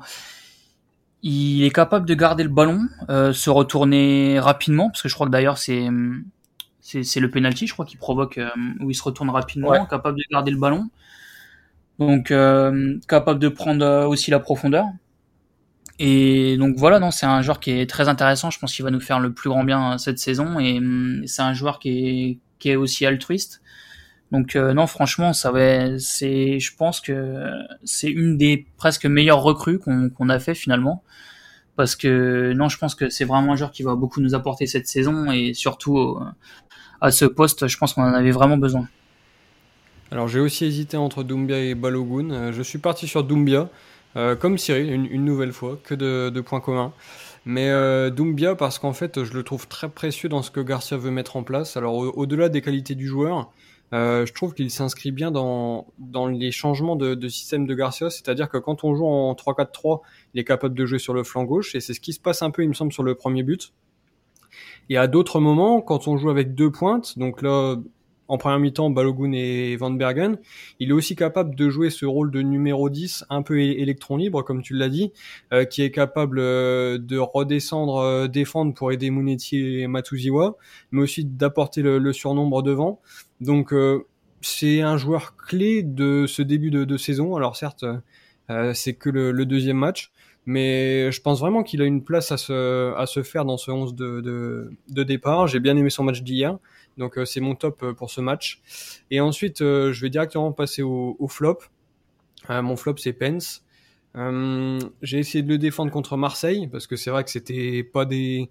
il 1.21 1.65
est 1.65 1.71
capable 1.71 2.07
de 2.07 2.13
garder 2.13 2.43
le 2.43 2.49
ballon, 2.49 2.87
se 3.09 3.49
retourner 3.49 4.39
rapidement 4.39 4.89
parce 4.89 5.01
que 5.01 5.09
je 5.09 5.13
crois 5.15 5.27
que 5.27 5.31
d'ailleurs 5.33 5.57
c'est 5.57 5.89
c'est 7.03 7.19
le 7.19 7.29
penalty, 7.29 7.67
je 7.67 7.73
crois, 7.73 7.85
qui 7.85 7.97
provoque 7.97 8.39
où 8.79 8.89
il 8.89 8.93
se 8.95 9.03
retourne 9.03 9.29
rapidement, 9.29 9.69
ouais. 9.69 9.79
capable 9.89 10.17
de 10.17 10.23
garder 10.31 10.51
le 10.51 10.57
ballon, 10.57 10.89
donc 11.99 12.33
capable 13.07 13.39
de 13.39 13.49
prendre 13.49 14.07
aussi 14.07 14.31
la 14.31 14.39
profondeur. 14.39 14.85
Et 15.99 16.55
donc 16.57 16.77
voilà, 16.77 16.99
non, 16.99 17.11
c'est 17.11 17.25
un 17.25 17.41
joueur 17.41 17.59
qui 17.59 17.71
est 17.71 17.89
très 17.89 18.07
intéressant. 18.07 18.49
Je 18.49 18.57
pense 18.57 18.73
qu'il 18.73 18.85
va 18.85 18.91
nous 18.91 19.01
faire 19.01 19.19
le 19.19 19.33
plus 19.33 19.49
grand 19.49 19.65
bien 19.65 19.97
cette 19.97 20.17
saison. 20.17 20.57
Et 20.57 20.77
hum, 20.77 21.23
c'est 21.27 21.41
un 21.41 21.53
joueur 21.53 21.77
qui 21.77 21.89
est, 21.89 22.37
qui 22.57 22.69
est 22.69 22.77
aussi 22.77 23.05
altruiste. 23.05 23.61
Donc 24.31 24.55
euh, 24.55 24.73
non, 24.73 24.87
franchement, 24.87 25.33
ça 25.33 25.51
va. 25.51 25.99
C'est, 25.99 26.59
je 26.59 26.75
pense 26.75 27.01
que 27.01 27.51
c'est 27.83 28.09
une 28.09 28.37
des 28.37 28.65
presque 28.77 29.05
meilleures 29.05 29.41
recrues 29.41 29.79
qu'on 29.79 30.09
qu'on 30.09 30.29
a 30.29 30.39
fait 30.39 30.55
finalement. 30.55 31.03
Parce 31.79 31.95
que 31.95 32.51
non, 32.51 32.67
je 32.67 32.77
pense 32.77 32.93
que 32.93 33.09
c'est 33.09 33.23
vraiment 33.23 33.53
un 33.53 33.55
joueur 33.55 33.71
qui 33.71 33.83
va 33.83 33.95
beaucoup 33.95 34.19
nous 34.19 34.35
apporter 34.35 34.67
cette 34.67 34.85
saison 34.85 35.31
et 35.31 35.53
surtout 35.53 35.97
euh, 35.97 36.19
à 36.99 37.09
ce 37.09 37.23
poste, 37.23 37.69
je 37.69 37.77
pense 37.77 37.93
qu'on 37.93 38.03
en 38.03 38.13
avait 38.13 38.31
vraiment 38.31 38.57
besoin. 38.57 38.85
Alors 40.11 40.27
j'ai 40.27 40.41
aussi 40.41 40.65
hésité 40.65 40.97
entre 40.97 41.23
Doumbia 41.23 41.57
et 41.57 41.75
Balogun. 41.75 42.31
Euh, 42.31 42.51
je 42.51 42.61
suis 42.61 42.79
parti 42.79 43.07
sur 43.07 43.23
Doumbia. 43.23 43.69
Euh, 44.17 44.35
comme 44.35 44.57
Cyril, 44.57 44.91
une, 44.91 45.23
nouvelle 45.23 45.53
fois, 45.53 45.79
que 45.81 45.95
de, 45.95 46.41
points 46.41 46.59
communs. 46.59 46.91
Mais 47.45 47.69
euh, 47.69 48.09
Doumbia, 48.09 48.55
parce 48.55 48.77
qu'en 48.77 48.91
fait, 48.91 49.23
je 49.23 49.31
le 49.31 49.43
trouve 49.43 49.69
très 49.69 49.87
précieux 49.87 50.27
dans 50.27 50.41
ce 50.41 50.51
que 50.51 50.59
Garcia 50.59 50.97
veut 50.97 51.11
mettre 51.11 51.37
en 51.37 51.43
place. 51.43 51.77
Alors, 51.77 51.95
au-delà 51.95 52.47
au 52.47 52.49
des 52.49 52.61
qualités 52.61 52.95
du 52.95 53.07
joueur, 53.07 53.53
euh, 53.93 54.25
je 54.25 54.33
trouve 54.33 54.53
qu'il 54.53 54.69
s'inscrit 54.69 55.11
bien 55.11 55.31
dans, 55.31 55.87
dans 55.97 56.27
les 56.27 56.51
changements 56.51 56.95
de, 56.95 57.15
de 57.15 57.27
système 57.27 57.65
de 57.65 57.73
Garcia. 57.73 58.09
C'est-à-dire 58.09 58.49
que 58.49 58.57
quand 58.57 58.83
on 58.83 58.95
joue 58.95 59.07
en 59.07 59.33
3-4-3, 59.33 60.01
il 60.33 60.39
est 60.39 60.43
capable 60.43 60.75
de 60.75 60.85
jouer 60.85 60.99
sur 60.99 61.13
le 61.13 61.23
flanc 61.23 61.43
gauche. 61.43 61.75
Et 61.75 61.79
c'est 61.79 61.93
ce 61.93 61.99
qui 61.99 62.13
se 62.13 62.19
passe 62.19 62.41
un 62.41 62.51
peu, 62.51 62.63
il 62.63 62.69
me 62.69 62.73
semble, 62.73 62.93
sur 62.93 63.03
le 63.03 63.15
premier 63.15 63.43
but. 63.43 63.73
Et 64.89 64.97
à 64.97 65.07
d'autres 65.07 65.39
moments, 65.39 65.81
quand 65.81 66.07
on 66.07 66.17
joue 66.17 66.29
avec 66.29 66.55
deux 66.55 66.71
pointes, 66.71 67.17
donc 67.17 67.41
là, 67.41 67.77
en 68.29 68.37
première 68.37 68.59
mi-temps 68.59 68.89
Balogun 68.91 69.33
et 69.33 69.75
Van 69.75 69.89
Bergen. 69.89 70.37
Il 70.79 70.89
est 70.89 70.93
aussi 70.93 71.15
capable 71.15 71.55
de 71.55 71.69
jouer 71.69 71.89
ce 71.89 72.05
rôle 72.05 72.31
de 72.31 72.41
numéro 72.41 72.89
10 72.89 73.25
un 73.29 73.41
peu 73.41 73.59
électron 73.59 74.17
libre 74.17 74.43
comme 74.43 74.61
tu 74.61 74.75
l'as 74.75 74.87
dit, 74.87 75.11
euh, 75.51 75.65
qui 75.65 75.81
est 75.81 75.91
capable 75.91 76.39
euh, 76.39 76.97
de 76.99 77.17
redescendre 77.17 77.97
euh, 77.97 78.27
défendre 78.27 78.73
pour 78.73 78.91
aider 78.91 79.09
Munetti 79.09 79.79
et 79.79 79.87
Matuziwa, 79.87 80.55
mais 80.91 81.01
aussi 81.01 81.25
d'apporter 81.25 81.81
le, 81.81 81.97
le, 81.97 82.13
surnombre 82.13 82.61
devant. 82.61 83.01
Donc 83.41 83.73
euh, 83.73 84.05
c'est 84.41 84.81
un 84.81 84.97
joueur 84.97 85.35
clé 85.35 85.83
de 85.83 86.25
ce 86.27 86.41
début 86.41 86.71
de, 86.71 86.97
saison. 86.97 87.35
Alors 87.35 87.55
certes, 87.55 87.85
euh, 88.49 88.73
c'est 88.73 88.93
que 88.93 89.09
le, 89.09 89.45
deuxième 89.45 89.77
match, 89.77 90.11
mais 90.45 91.11
je 91.11 91.21
pense 91.21 91.39
vraiment 91.39 91.63
qu'il 91.63 91.81
a 91.81 91.85
une 91.85 92.03
place 92.03 92.31
à 92.31 92.37
se, 92.37 93.23
faire 93.23 93.45
dans 93.45 93.57
ce 93.57 93.71
11 93.71 93.95
de, 93.95 94.71
départ. 94.89 95.47
J'ai 95.47 95.59
bien 95.59 95.77
aimé 95.77 95.89
son 95.89 96.03
match 96.03 96.21
d'hier. 96.21 96.57
Donc 96.97 97.17
euh, 97.17 97.25
c'est 97.25 97.39
mon 97.39 97.55
top 97.55 97.93
pour 97.93 98.09
ce 98.11 98.21
match. 98.21 98.61
Et 99.11 99.21
ensuite, 99.21 99.59
je 99.59 100.01
vais 100.01 100.09
directement 100.09 100.51
passer 100.51 100.81
au, 100.81 101.27
flop. 101.29 101.59
mon 102.49 102.75
flop, 102.75 102.97
c'est 102.97 103.13
Pence. 103.13 103.63
j'ai 104.15 105.19
essayé 105.19 105.43
de 105.43 105.49
le 105.49 105.57
défendre 105.57 105.91
contre 105.91 106.17
Marseille 106.17 106.67
parce 106.67 106.87
que 106.87 106.95
c'est 106.97 107.09
vrai 107.09 107.23
que 107.23 107.29
c'était 107.29 107.83
pas 107.83 108.05
des 108.05 108.49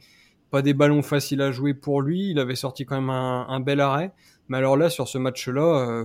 pas 0.51 0.63
des 0.63 0.73
ballons 0.73 1.03
faciles 1.03 1.43
à 1.43 1.53
jouer 1.53 1.75
pour 1.75 2.01
lui. 2.01 2.31
Il 2.31 2.39
avait 2.39 2.57
sorti 2.57 2.87
quand 2.87 2.99
même 2.99 3.11
un 3.11 3.61
bel 3.61 3.81
arrêt. 3.81 4.13
Mais 4.49 4.57
alors 4.57 4.77
là, 4.77 4.91
sur 4.91 5.09
ce 5.09 5.19
match-là, 5.19 6.05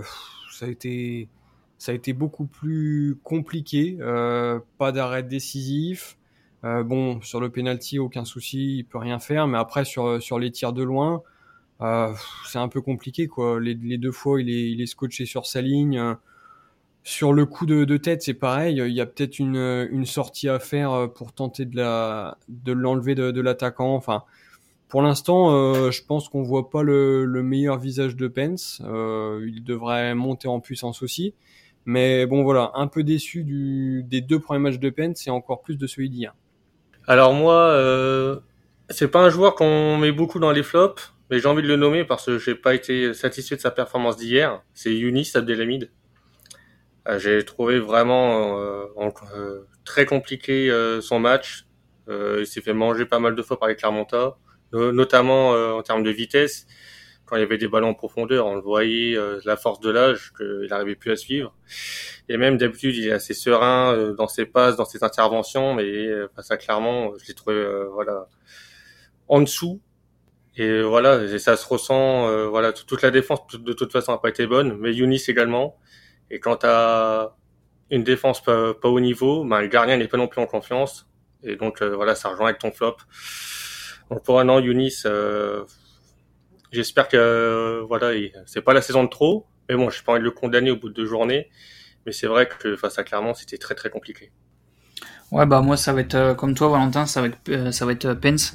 ça 0.50 0.66
a 0.66 0.68
été 0.68 1.28
ça 1.78 1.92
a 1.92 1.94
été 1.94 2.12
beaucoup 2.12 2.46
plus 2.46 3.18
compliqué. 3.22 3.98
Euh, 4.00 4.58
pas 4.78 4.92
d'arrêt 4.92 5.22
décisif. 5.22 6.16
Euh, 6.64 6.82
bon, 6.82 7.20
sur 7.20 7.40
le 7.40 7.50
penalty, 7.50 7.98
aucun 7.98 8.24
souci, 8.24 8.78
il 8.78 8.84
peut 8.84 8.98
rien 8.98 9.18
faire. 9.18 9.46
Mais 9.46 9.58
après, 9.58 9.84
sur 9.84 10.22
sur 10.22 10.38
les 10.38 10.50
tirs 10.50 10.72
de 10.72 10.82
loin, 10.82 11.22
euh, 11.82 12.12
c'est 12.46 12.58
un 12.58 12.68
peu 12.68 12.80
compliqué 12.80 13.26
quoi. 13.26 13.60
Les, 13.60 13.74
deux 13.98 14.12
fois, 14.12 14.40
il 14.40 14.48
est, 14.50 14.70
il 14.70 14.88
scotché 14.88 15.26
sur 15.26 15.46
sa 15.46 15.60
ligne. 15.60 16.16
Sur 17.02 17.34
le 17.34 17.44
coup 17.44 17.66
de, 17.66 17.96
tête, 17.98 18.22
c'est 18.22 18.32
pareil. 18.32 18.76
Il 18.78 18.94
y 18.94 19.00
a 19.02 19.06
peut-être 19.06 19.38
une, 19.38 19.88
une 19.90 20.06
sortie 20.06 20.48
à 20.48 20.58
faire 20.58 21.10
pour 21.14 21.34
tenter 21.34 21.66
de 21.66 22.72
l'enlever 22.72 23.14
de, 23.14 23.30
de 23.30 23.40
l'attaquant. 23.42 23.94
Enfin, 23.94 24.24
pour 24.94 25.02
l'instant, 25.02 25.50
euh, 25.50 25.90
je 25.90 26.04
pense 26.04 26.28
qu'on 26.28 26.44
voit 26.44 26.70
pas 26.70 26.84
le, 26.84 27.24
le, 27.24 27.42
meilleur 27.42 27.80
visage 27.80 28.14
de 28.14 28.28
Pence. 28.28 28.80
Euh, 28.84 29.44
il 29.44 29.64
devrait 29.64 30.14
monter 30.14 30.46
en 30.46 30.60
puissance 30.60 31.02
aussi. 31.02 31.34
Mais 31.84 32.26
bon, 32.26 32.44
voilà, 32.44 32.70
un 32.74 32.86
peu 32.86 33.02
déçu 33.02 33.42
des 34.06 34.20
deux 34.20 34.38
premiers 34.38 34.60
matchs 34.60 34.78
de 34.78 34.90
Pence 34.90 35.26
et 35.26 35.30
encore 35.30 35.62
plus 35.62 35.78
de 35.78 35.88
celui 35.88 36.10
d'hier. 36.10 36.36
Alors 37.08 37.32
moi, 37.32 37.54
euh, 37.54 38.38
c'est 38.88 39.08
pas 39.08 39.18
un 39.18 39.30
joueur 39.30 39.56
qu'on 39.56 39.98
met 39.98 40.12
beaucoup 40.12 40.38
dans 40.38 40.52
les 40.52 40.62
flops 40.62 41.12
mais 41.28 41.40
j'ai 41.40 41.48
envie 41.48 41.62
de 41.62 41.66
le 41.66 41.76
nommer 41.76 42.04
parce 42.04 42.26
que 42.26 42.38
j'ai 42.38 42.54
pas 42.54 42.72
été 42.72 43.14
satisfait 43.14 43.56
de 43.56 43.60
sa 43.60 43.72
performance 43.72 44.16
d'hier. 44.16 44.62
C'est 44.74 44.94
Younis 44.94 45.32
Abdelhamid. 45.34 45.90
Euh, 47.08 47.18
j'ai 47.18 47.44
trouvé 47.44 47.80
vraiment 47.80 48.60
très 49.84 50.06
compliqué 50.06 50.70
son 51.02 51.18
match. 51.18 51.66
Il 52.08 52.46
s'est 52.46 52.60
fait 52.60 52.74
manger 52.74 53.06
pas 53.06 53.18
mal 53.18 53.34
de 53.34 53.42
fois 53.42 53.58
par 53.58 53.68
les 53.68 53.74
Clermontois, 53.74 54.38
notamment 54.74 55.50
en 55.50 55.82
termes 55.82 56.02
de 56.02 56.10
vitesse. 56.10 56.66
Quand 57.26 57.36
il 57.36 57.40
y 57.40 57.42
avait 57.42 57.56
des 57.56 57.68
ballons 57.68 57.88
en 57.88 57.94
profondeur, 57.94 58.46
on 58.46 58.54
le 58.54 58.60
voyait, 58.60 59.16
la 59.44 59.56
force 59.56 59.80
de 59.80 59.90
l'âge, 59.90 60.32
qu'il 60.36 60.66
n'arrivait 60.68 60.94
plus 60.94 61.10
à 61.10 61.16
suivre. 61.16 61.54
Et 62.28 62.36
même 62.36 62.58
d'habitude, 62.58 62.94
il 62.96 63.08
est 63.08 63.12
assez 63.12 63.34
serein 63.34 64.12
dans 64.16 64.28
ses 64.28 64.44
passes, 64.44 64.76
dans 64.76 64.84
ses 64.84 65.02
interventions, 65.02 65.74
mais 65.74 66.08
face 66.36 66.50
à 66.50 66.56
Clermont, 66.56 67.14
je 67.18 67.26
l'ai 67.26 67.34
trouvé 67.34 67.64
voilà 67.92 68.28
en 69.28 69.40
dessous 69.40 69.80
et 70.56 70.82
voilà, 70.82 71.22
et 71.24 71.38
ça 71.38 71.56
se 71.56 71.66
ressent. 71.66 72.28
Euh, 72.28 72.46
voilà, 72.46 72.72
toute 72.72 73.02
la 73.02 73.10
défense 73.10 73.40
de 73.52 73.72
toute 73.72 73.92
façon 73.92 74.12
n'a 74.12 74.18
pas 74.18 74.28
été 74.28 74.46
bonne, 74.46 74.76
mais 74.78 74.92
Younis 74.94 75.24
également. 75.28 75.76
Et 76.30 76.38
quand 76.40 76.58
tu 76.58 76.66
as 76.66 77.34
une 77.90 78.04
défense 78.04 78.42
pas, 78.42 78.74
pas 78.74 78.88
au 78.88 79.00
niveau, 79.00 79.44
ben, 79.44 79.60
le 79.60 79.68
gardien 79.68 79.96
n'est 79.96 80.08
pas 80.08 80.16
non 80.16 80.28
plus 80.28 80.40
en 80.40 80.46
confiance. 80.46 81.08
Et 81.42 81.56
donc 81.56 81.82
euh, 81.82 81.94
voilà, 81.96 82.14
ça 82.14 82.28
rejoint 82.30 82.46
avec 82.46 82.60
ton 82.60 82.70
flop. 82.70 82.96
Donc 84.10 84.22
pour 84.22 84.40
un 84.40 84.48
an, 84.48 84.58
Younis, 84.58 85.02
euh, 85.06 85.64
j'espère 86.72 87.08
que 87.08 87.82
voilà, 87.88 88.12
c'est 88.46 88.62
pas 88.62 88.74
la 88.74 88.82
saison 88.82 89.04
de 89.04 89.08
trop. 89.08 89.46
Mais 89.68 89.76
bon, 89.76 89.90
je 89.90 90.02
pas 90.02 90.12
envie 90.12 90.20
de 90.20 90.24
le 90.24 90.30
condamner 90.30 90.70
au 90.70 90.76
bout 90.76 90.88
de 90.88 90.94
deux 90.94 91.06
journées. 91.06 91.48
Mais 92.06 92.12
c'est 92.12 92.26
vrai 92.26 92.48
que 92.48 92.76
face 92.76 92.98
à 92.98 93.04
Clermont, 93.04 93.34
c'était 93.34 93.56
très 93.56 93.74
très 93.74 93.88
compliqué. 93.88 94.30
Ouais, 95.32 95.46
bah 95.46 95.62
moi 95.62 95.76
ça 95.76 95.92
va 95.92 96.00
être 96.00 96.34
comme 96.34 96.54
toi, 96.54 96.68
Valentin, 96.68 97.06
ça 97.06 97.22
va 97.22 97.28
être 97.28 97.50
être 97.90 98.14
Pence 98.14 98.54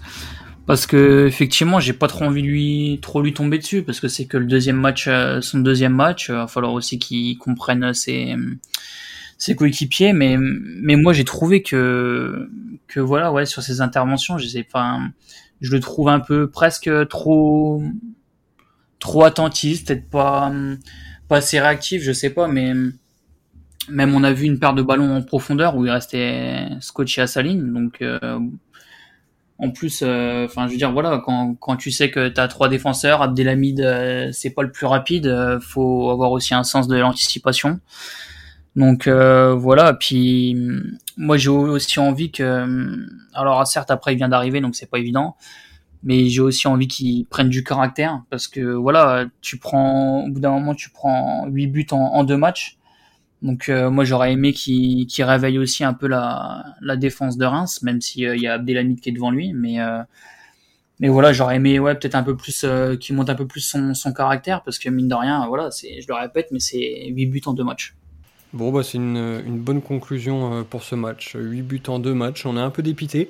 parce 0.69 0.85
que 0.85 1.25
effectivement 1.25 1.79
j'ai 1.79 1.93
pas 1.93 2.07
trop 2.07 2.25
envie 2.25 2.43
de 2.43 2.47
lui 2.47 2.99
trop 3.01 3.23
lui 3.23 3.33
tomber 3.33 3.57
dessus 3.57 3.81
parce 3.81 3.99
que 3.99 4.07
c'est 4.07 4.25
que 4.25 4.38
le 4.38 4.45
deuxième 4.45 4.75
match 4.75 5.07
euh, 5.07 5.41
son 5.41 5.62
deuxième 5.62 5.95
match 5.95 6.29
il 6.29 6.35
va 6.35 6.45
falloir 6.45 6.73
aussi 6.73 6.99
qu'il 6.99 7.39
comprenne 7.39 7.91
ses 7.95 8.35
ses 9.39 9.56
coéquipiers 9.56 10.13
mais 10.13 10.38
mais 10.38 10.95
moi 10.95 11.13
j'ai 11.13 11.25
trouvé 11.25 11.63
que 11.63 12.47
que 12.88 12.99
voilà 12.99 13.32
ouais 13.32 13.47
sur 13.47 13.63
ses 13.63 13.82
interventions 13.82 14.38
je 14.38 14.47
sais 14.47 14.63
pas 14.63 14.99
je 15.62 15.71
le 15.71 15.80
trouve 15.80 16.10
un 16.10 16.19
peu 16.19 16.47
presque 16.52 16.91
trop 17.08 17.82
trop 18.99 19.23
attentiste 19.23 19.88
peut-être 19.88 20.10
pas 20.12 20.52
pas 21.30 21.38
assez 21.38 21.60
réactif, 21.62 22.02
je 22.02 22.12
sais 22.12 22.32
pas, 22.32 22.49
mais 22.49 22.73
même 23.88 24.15
on 24.15 24.23
a 24.23 24.34
vu 24.34 24.45
une 24.45 24.60
paire 24.60 24.73
de 24.73 24.82
ballons 24.82 25.15
en 25.15 25.21
profondeur 25.21 25.78
où 25.78 25.86
il 25.86 25.91
restait 25.91 26.67
scotché 26.82 27.21
à 27.21 27.28
sa 27.28 27.41
ligne. 27.41 27.71
Donc 27.71 28.02
euh, 28.02 28.39
en 29.60 29.69
plus, 29.71 30.02
euh, 30.04 30.45
enfin 30.45 30.67
je 30.67 30.73
veux 30.73 30.78
dire 30.78 30.91
voilà, 30.91 31.21
quand, 31.23 31.56
quand 31.56 31.78
tu 31.78 31.91
sais 31.91 32.12
que 32.12 32.28
tu 32.28 32.41
as 32.41 32.47
trois 32.49 32.67
défenseurs, 32.67 33.21
Abdelhamid 33.21 33.80
euh, 33.80 34.30
c'est 34.34 34.49
pas 34.49 34.63
le 34.63 34.71
plus 34.71 34.88
rapide, 34.88 35.60
faut 35.62 36.10
avoir 36.10 36.32
aussi 36.32 36.54
un 36.54 36.63
sens 36.63 36.88
de 36.88 36.97
l'anticipation. 36.97 37.80
Donc 38.79 39.07
voilà, 39.07 39.93
puis 39.93 40.55
moi 41.17 41.35
j'ai 41.37 41.49
aussi 41.49 41.99
envie 41.99 42.31
que 42.31 42.65
alors 43.33 43.67
certes 43.67 43.91
après 43.91 44.13
il 44.13 44.17
vient 44.17 44.29
d'arriver 44.29 44.61
donc 44.61 44.75
c'est 44.75 44.89
pas 44.89 44.99
évident, 44.99 45.35
mais 46.03 46.29
j'ai 46.29 46.41
aussi 46.41 46.67
envie 46.67 46.87
qu'il 46.87 47.25
prenne 47.25 47.49
du 47.49 47.63
caractère 47.63 48.23
parce 48.29 48.47
que 48.47 48.61
voilà, 48.61 49.25
tu 49.41 49.57
prends 49.57 50.23
au 50.25 50.29
bout 50.29 50.39
d'un 50.39 50.51
moment 50.51 50.73
tu 50.75 50.89
prends 50.91 51.45
huit 51.47 51.67
buts 51.67 51.87
en, 51.91 52.23
deux 52.23 52.37
matchs. 52.37 52.77
Donc 53.41 53.69
euh, 53.69 53.89
moi 53.89 54.05
j'aurais 54.05 54.31
aimé 54.33 54.53
qu'il 54.53 55.23
réveille 55.23 55.59
aussi 55.59 55.83
un 55.83 55.93
peu 55.93 56.07
la, 56.07 56.63
défense 56.97 57.37
de 57.37 57.45
Reims, 57.45 57.81
même 57.83 58.01
s'il 58.01 58.25
euh, 58.27 58.37
y 58.37 58.47
a 58.47 58.53
Abdelhamid 58.53 59.01
qui 59.01 59.09
est 59.09 59.13
devant 59.13 59.31
lui, 59.31 59.53
mais 59.53 59.81
euh, 59.81 60.01
mais 60.99 61.09
voilà 61.09 61.33
j'aurais 61.33 61.57
aimé 61.57 61.79
ouais 61.79 61.95
peut-être 61.95 62.15
un 62.15 62.23
peu 62.23 62.35
plus 62.37 62.65
qu'il 63.01 63.15
monte 63.15 63.29
un 63.29 63.35
peu 63.35 63.47
plus 63.47 63.61
son, 63.61 63.93
son 63.93 64.13
caractère 64.13 64.63
parce 64.63 64.79
que 64.79 64.89
mine 64.89 65.07
de 65.07 65.15
rien 65.15 65.47
voilà 65.47 65.71
c'est 65.71 66.01
je 66.01 66.07
le 66.09 66.15
répète 66.15 66.47
mais 66.51 66.59
c'est 66.59 67.07
8 67.09 67.25
buts 67.27 67.41
en 67.45 67.53
deux 67.53 67.63
matchs. 67.63 67.95
Bon 68.51 68.71
bah 68.71 68.81
c'est 68.81 68.97
une, 68.97 69.43
une, 69.45 69.59
bonne 69.59 69.81
conclusion 69.81 70.65
pour 70.67 70.83
ce 70.83 70.95
match. 70.95 71.35
8 71.35 71.62
buts 71.62 71.83
en 71.88 71.99
deux 71.99 72.15
matchs, 72.15 72.47
on 72.47 72.57
est 72.57 72.62
un 72.62 72.71
peu 72.71 72.81
dépité, 72.81 73.29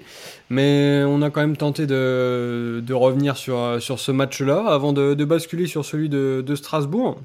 mais 0.49 1.03
on 1.05 1.21
a 1.21 1.29
quand 1.29 1.41
même 1.41 1.57
tenté 1.57 1.87
de, 1.87 2.81
de 2.85 2.93
revenir 2.93 3.35
sur, 3.35 3.81
sur 3.81 3.99
ce 3.99 4.13
match-là 4.13 4.65
avant 4.67 4.93
de, 4.93 5.15
de, 5.15 5.25
basculer 5.25 5.67
sur 5.67 5.83
celui 5.83 6.07
de, 6.07 6.41
de 6.45 6.55
Strasbourg, 6.55 7.19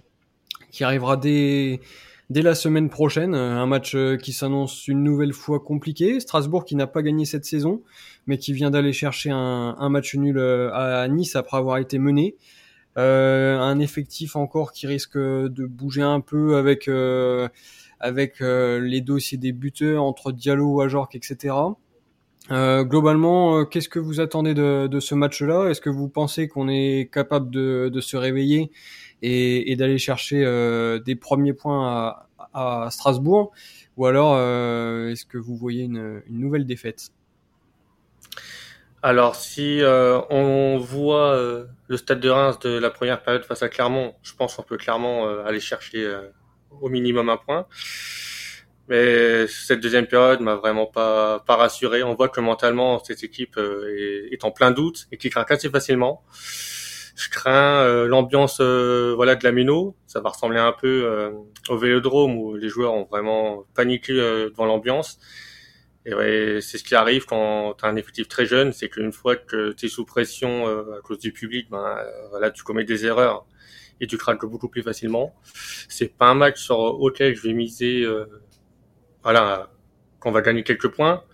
qui 0.73 0.83
arrivera 0.83 1.17
dès 1.17 1.81
dès 2.31 2.43
la 2.43 2.55
semaine 2.55 2.89
prochaine. 2.89 3.35
Euh, 3.35 3.57
un 3.57 3.67
match 3.67 3.95
euh, 3.95 4.17
qui 4.17 4.33
s'annonce 4.33 4.89
une 4.89 5.03
nouvelle 5.03 5.33
fois 5.33 5.61
compliqué. 5.61 6.21
Strasbourg 6.21 6.65
qui 6.65 6.77
n'a 6.77 6.87
pas 6.87 7.03
gagné 7.03 7.25
cette 7.25 7.45
saison, 7.45 7.83
mais 8.27 8.39
qui 8.39 8.53
vient 8.53 8.71
d'aller 8.71 8.93
chercher 8.93 9.31
un, 9.31 9.89
match 9.89 10.15
nul 10.15 10.39
euh, 10.39 10.73
à 10.73 11.07
Nice 11.09 11.37
après 11.37 11.57
avoir 11.57 11.79
été 11.79 11.99
mené. 11.99 12.37
un 12.97 13.79
effectif 13.81 14.37
encore 14.37 14.73
qui 14.73 14.87
risque 14.87 15.19
de 15.19 15.67
bouger 15.67 16.03
un 16.03 16.21
peu 16.21 16.57
avec 16.57 16.89
avec 18.05 18.41
les 18.41 19.01
dossiers 19.01 19.39
des 19.39 19.53
buteurs 19.53 20.05
entre 20.05 20.31
Diallo, 20.31 20.81
Ajorc, 20.81 21.15
etc. 21.15 21.55
globalement, 22.51 23.65
qu'est-ce 23.65 23.89
que 23.89 23.99
vous 23.99 24.21
attendez 24.21 24.55
de, 24.55 25.01
ce 25.01 25.15
match-là? 25.15 25.71
Est-ce 25.71 25.81
que 25.81 25.91
vous 25.91 26.09
pensez 26.09 26.47
qu'on 26.47 26.69
est 26.69 27.11
capable 27.13 27.51
de 27.51 28.01
se 28.01 28.17
réveiller 28.17 28.71
et, 29.25 29.77
d'aller 29.77 29.99
chercher 29.99 30.45
euh, 30.45 30.99
des 30.99 31.17
premiers 31.17 31.53
points 31.53 32.17
à, 32.53 32.89
Strasbourg? 32.91 33.53
Ou 33.97 34.07
alors, 34.07 34.35
euh, 34.37 35.11
est-ce 35.11 35.25
que 35.25 35.39
vous 35.39 35.57
voyez 35.57 35.85
une, 35.85 36.23
nouvelle 36.29 36.67
défaite? 36.67 37.11
Alors, 39.03 39.37
si 39.37 39.83
euh, 39.83 40.21
on 40.31 40.79
voit 40.79 41.39
le 41.87 41.97
stade 41.97 42.21
de 42.21 42.29
Reims 42.29 42.59
de 42.61 42.71
la 42.71 42.91
première 42.91 43.23
période 43.23 43.45
face 43.45 43.63
à 43.63 43.69
Clermont, 43.69 44.15
je 44.23 44.35
pense 44.35 44.57
qu'on 44.57 44.63
peut 44.63 44.79
clairement 44.79 45.29
aller 45.45 45.61
chercher 45.61 46.11
au 46.81 46.89
minimum 46.89 47.29
un 47.29 47.37
point. 47.37 47.67
Mais 48.89 49.47
cette 49.47 49.81
deuxième 49.81 50.07
période 50.07 50.41
m'a 50.41 50.57
vraiment 50.57 50.87
pas, 50.87 51.41
pas 51.47 51.57
rassuré. 51.57 52.03
On 52.03 52.15
voit 52.15 52.29
que 52.29 52.41
mentalement, 52.41 53.03
cette 53.03 53.25
équipe 53.25 53.57
est, 53.57 54.33
est 54.33 54.45
en 54.45 54.51
plein 54.51 54.71
doute 54.71 55.07
et 55.11 55.17
qui 55.17 55.31
craque 55.31 55.51
assez 55.51 55.71
facilement. 55.71 56.23
Je 57.17 57.29
crains 57.31 57.83
euh, 57.85 58.07
l'ambiance 58.09 58.59
euh, 58.61 59.13
voilà 59.15 59.37
de 59.37 59.45
la 59.45 59.53
Méno. 59.53 59.97
Ça 60.07 60.21
va 60.21 60.31
ressembler 60.31 60.59
un 60.59 60.73
peu 60.73 61.05
euh, 61.05 61.31
au 61.69 61.77
Vélodrome 61.77 62.37
où 62.37 62.57
les 62.57 62.69
joueurs 62.69 62.93
ont 62.95 63.05
vraiment 63.05 63.65
paniqué 63.75 64.13
devant 64.13 64.67
l'ambiance. 64.67 65.19
Et 66.07 66.15
ouais, 66.15 66.59
c'est 66.61 66.77
ce 66.77 66.85
qui 66.85 66.95
arrive 66.95 67.25
quand 67.25 67.75
tu 67.79 67.85
as 67.87 67.89
un 67.89 67.97
effectif 67.97 68.29
très 68.29 68.45
jeune, 68.45 68.73
c'est 68.73 68.91
qu'une 68.91 69.13
fois 69.13 69.37
que 69.37 69.73
tu 69.73 69.87
es 69.87 69.89
sous 69.89 70.05
pression 70.05 70.67
à 70.67 71.01
cause 71.03 71.19
du 71.19 71.33
public, 71.33 71.71
ben 71.71 71.97
voilà, 72.29 72.51
tu 72.51 72.63
commets 72.63 72.85
des 72.85 73.07
erreurs 73.07 73.47
et 74.01 74.07
tu 74.07 74.17
craques 74.17 74.45
beaucoup 74.45 74.69
plus 74.69 74.83
facilement. 74.83 75.35
C'est 75.89 76.09
pas 76.09 76.27
un 76.27 76.35
match 76.35 76.61
sur 76.61 76.79
auquel 76.79 77.35
je 77.35 77.43
vais 77.43 77.53
miser 77.53 78.07
voilà, 79.23 79.71
qu'on 80.21 80.33
va 80.33 80.43
gagner 80.43 80.63
quelques 80.63 80.89
points. 80.89 81.25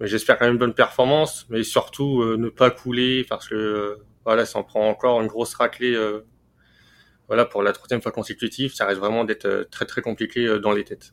Mais 0.00 0.06
j'espère 0.06 0.38
quand 0.38 0.46
même 0.46 0.54
une 0.54 0.58
bonne 0.58 0.74
performance, 0.74 1.46
mais 1.50 1.62
surtout 1.62 2.24
ne 2.24 2.48
pas 2.48 2.70
couler 2.70 3.24
parce 3.28 3.48
que 3.48 3.98
voilà, 4.24 4.46
ça 4.46 4.58
en 4.58 4.62
prend 4.62 4.88
encore 4.88 5.20
une 5.20 5.26
grosse 5.26 5.54
raclée. 5.54 5.94
Euh, 5.94 6.26
voilà, 7.28 7.44
pour 7.44 7.62
la 7.62 7.72
troisième 7.72 8.02
fois 8.02 8.12
consécutive, 8.12 8.74
ça 8.74 8.86
reste 8.86 9.00
vraiment 9.00 9.24
d'être 9.24 9.46
euh, 9.46 9.64
très 9.70 9.86
très 9.86 10.02
compliqué 10.02 10.46
euh, 10.46 10.58
dans 10.58 10.72
les 10.72 10.84
têtes. 10.84 11.12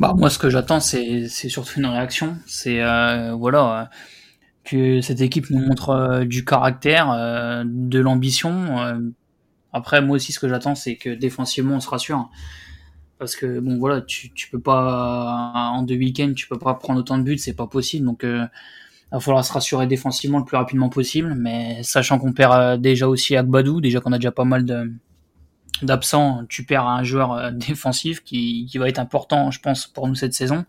Bah 0.00 0.12
moi, 0.16 0.30
ce 0.30 0.38
que 0.38 0.50
j'attends, 0.50 0.80
c'est 0.80 1.28
surtout 1.28 1.78
une 1.78 1.86
réaction. 1.86 2.36
C'est 2.46 2.80
voilà 3.32 3.88
que 4.64 5.00
cette 5.00 5.20
équipe 5.20 5.50
nous 5.50 5.60
montre 5.60 6.24
du 6.24 6.44
caractère, 6.44 7.64
de 7.66 7.98
l'ambition. 7.98 9.12
après, 9.72 10.00
moi 10.00 10.16
aussi, 10.16 10.32
ce 10.32 10.40
que 10.40 10.48
j'attends, 10.48 10.74
c'est 10.74 10.96
que 10.96 11.10
défensivement, 11.10 11.76
on 11.76 11.80
se 11.80 11.88
rassure 11.88 12.30
parce 13.18 13.36
que 13.36 13.60
bon 13.60 13.78
voilà 13.78 14.00
tu, 14.00 14.32
tu 14.32 14.50
peux 14.50 14.60
pas 14.60 15.70
en 15.72 15.82
deux 15.82 15.94
week-ends 15.94 16.32
tu 16.34 16.48
peux 16.48 16.58
pas 16.58 16.74
prendre 16.74 16.98
autant 16.98 17.16
de 17.16 17.22
buts 17.22 17.38
c'est 17.38 17.54
pas 17.54 17.68
possible 17.68 18.04
donc 18.04 18.24
il 19.14 19.18
va 19.18 19.20
falloir 19.20 19.44
se 19.44 19.52
rassurer 19.52 19.86
défensivement 19.86 20.38
le 20.38 20.44
plus 20.44 20.56
rapidement 20.56 20.88
possible, 20.88 21.36
mais 21.36 21.80
sachant 21.84 22.18
qu'on 22.18 22.32
perd 22.32 22.52
euh, 22.52 22.76
déjà 22.76 23.06
aussi 23.06 23.36
Agbadou, 23.36 23.80
déjà 23.80 24.00
qu'on 24.00 24.12
a 24.12 24.18
déjà 24.18 24.32
pas 24.32 24.44
mal 24.44 24.64
de 24.64 24.90
d'absents, 25.82 26.44
tu 26.48 26.64
perds 26.64 26.86
un 26.86 27.04
joueur 27.04 27.32
euh, 27.32 27.50
défensif 27.52 28.24
qui, 28.24 28.66
qui 28.68 28.76
va 28.78 28.88
être 28.88 28.98
important, 28.98 29.52
je 29.52 29.60
pense, 29.60 29.86
pour 29.86 30.08
nous 30.08 30.16
cette 30.16 30.34
saison. 30.34 30.64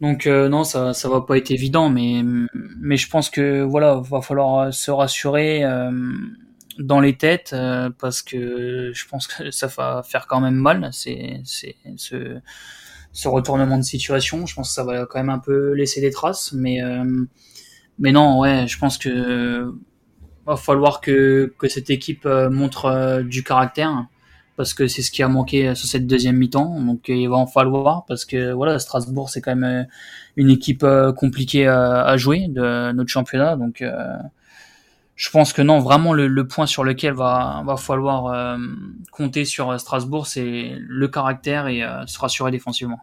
Donc 0.00 0.26
euh, 0.26 0.48
non, 0.48 0.64
ça 0.64 0.94
ça 0.94 1.08
va 1.08 1.22
pas 1.22 1.36
être 1.38 1.50
évident, 1.50 1.88
mais 1.88 2.22
mais 2.80 2.96
je 2.96 3.08
pense 3.08 3.30
que 3.30 3.62
voilà, 3.62 3.96
va 3.96 4.20
falloir 4.20 4.72
se 4.72 4.90
rassurer 4.90 5.62
dans 6.78 7.00
les 7.00 7.16
têtes 7.16 7.54
parce 7.98 8.22
que 8.22 8.92
je 8.94 9.08
pense 9.08 9.26
que 9.26 9.50
ça 9.50 9.66
va 9.66 10.02
faire 10.04 10.26
quand 10.26 10.40
même 10.40 10.54
mal. 10.54 10.88
C'est 10.92 11.40
c'est 11.44 11.76
ce 13.12 13.28
retournement 13.28 13.78
de 13.78 13.82
situation. 13.82 14.46
Je 14.46 14.54
pense 14.54 14.68
que 14.68 14.74
ça 14.74 14.84
va 14.84 15.06
quand 15.06 15.18
même 15.18 15.30
un 15.30 15.38
peu 15.38 15.72
laisser 15.72 16.00
des 16.00 16.10
traces, 16.10 16.52
mais 16.52 16.82
euh, 16.82 17.24
mais 17.98 18.12
non, 18.12 18.38
ouais, 18.38 18.66
je 18.68 18.78
pense 18.78 18.98
que 18.98 19.72
va 20.46 20.56
falloir 20.56 21.00
que 21.00 21.52
que 21.58 21.68
cette 21.68 21.90
équipe 21.90 22.26
euh, 22.26 22.48
montre 22.48 22.86
euh, 22.86 23.22
du 23.22 23.42
caractère 23.42 24.06
parce 24.58 24.74
que 24.74 24.86
c'est 24.88 25.00
ce 25.00 25.10
qui 25.10 25.22
a 25.22 25.28
manqué 25.28 25.74
sur 25.74 25.88
cette 25.88 26.06
deuxième 26.06 26.36
mi-temps. 26.36 26.78
Donc 26.80 27.08
il 27.08 27.28
va 27.28 27.36
en 27.36 27.46
falloir 27.46 28.04
parce 28.04 28.26
que 28.26 28.52
voilà, 28.52 28.78
Strasbourg 28.78 29.30
c'est 29.30 29.40
quand 29.40 29.56
même 29.56 29.86
une 30.36 30.50
équipe 30.50 30.84
compliquée 31.16 31.66
à, 31.66 32.14
jouer 32.18 32.48
de 32.48 32.92
notre 32.92 33.08
championnat. 33.08 33.56
Donc 33.56 33.82
je 35.16 35.30
pense 35.30 35.54
que 35.54 35.62
non, 35.62 35.80
vraiment 35.80 36.12
le, 36.12 36.46
point 36.46 36.66
sur 36.66 36.84
lequel 36.84 37.14
va 37.14 37.62
va 37.64 37.76
falloir 37.76 38.58
compter 39.12 39.46
sur 39.46 39.80
Strasbourg, 39.80 40.26
c'est 40.26 40.74
le 40.76 41.08
caractère 41.08 41.68
et 41.68 41.82
se 42.06 42.18
rassurer 42.18 42.50
défensivement. 42.50 43.00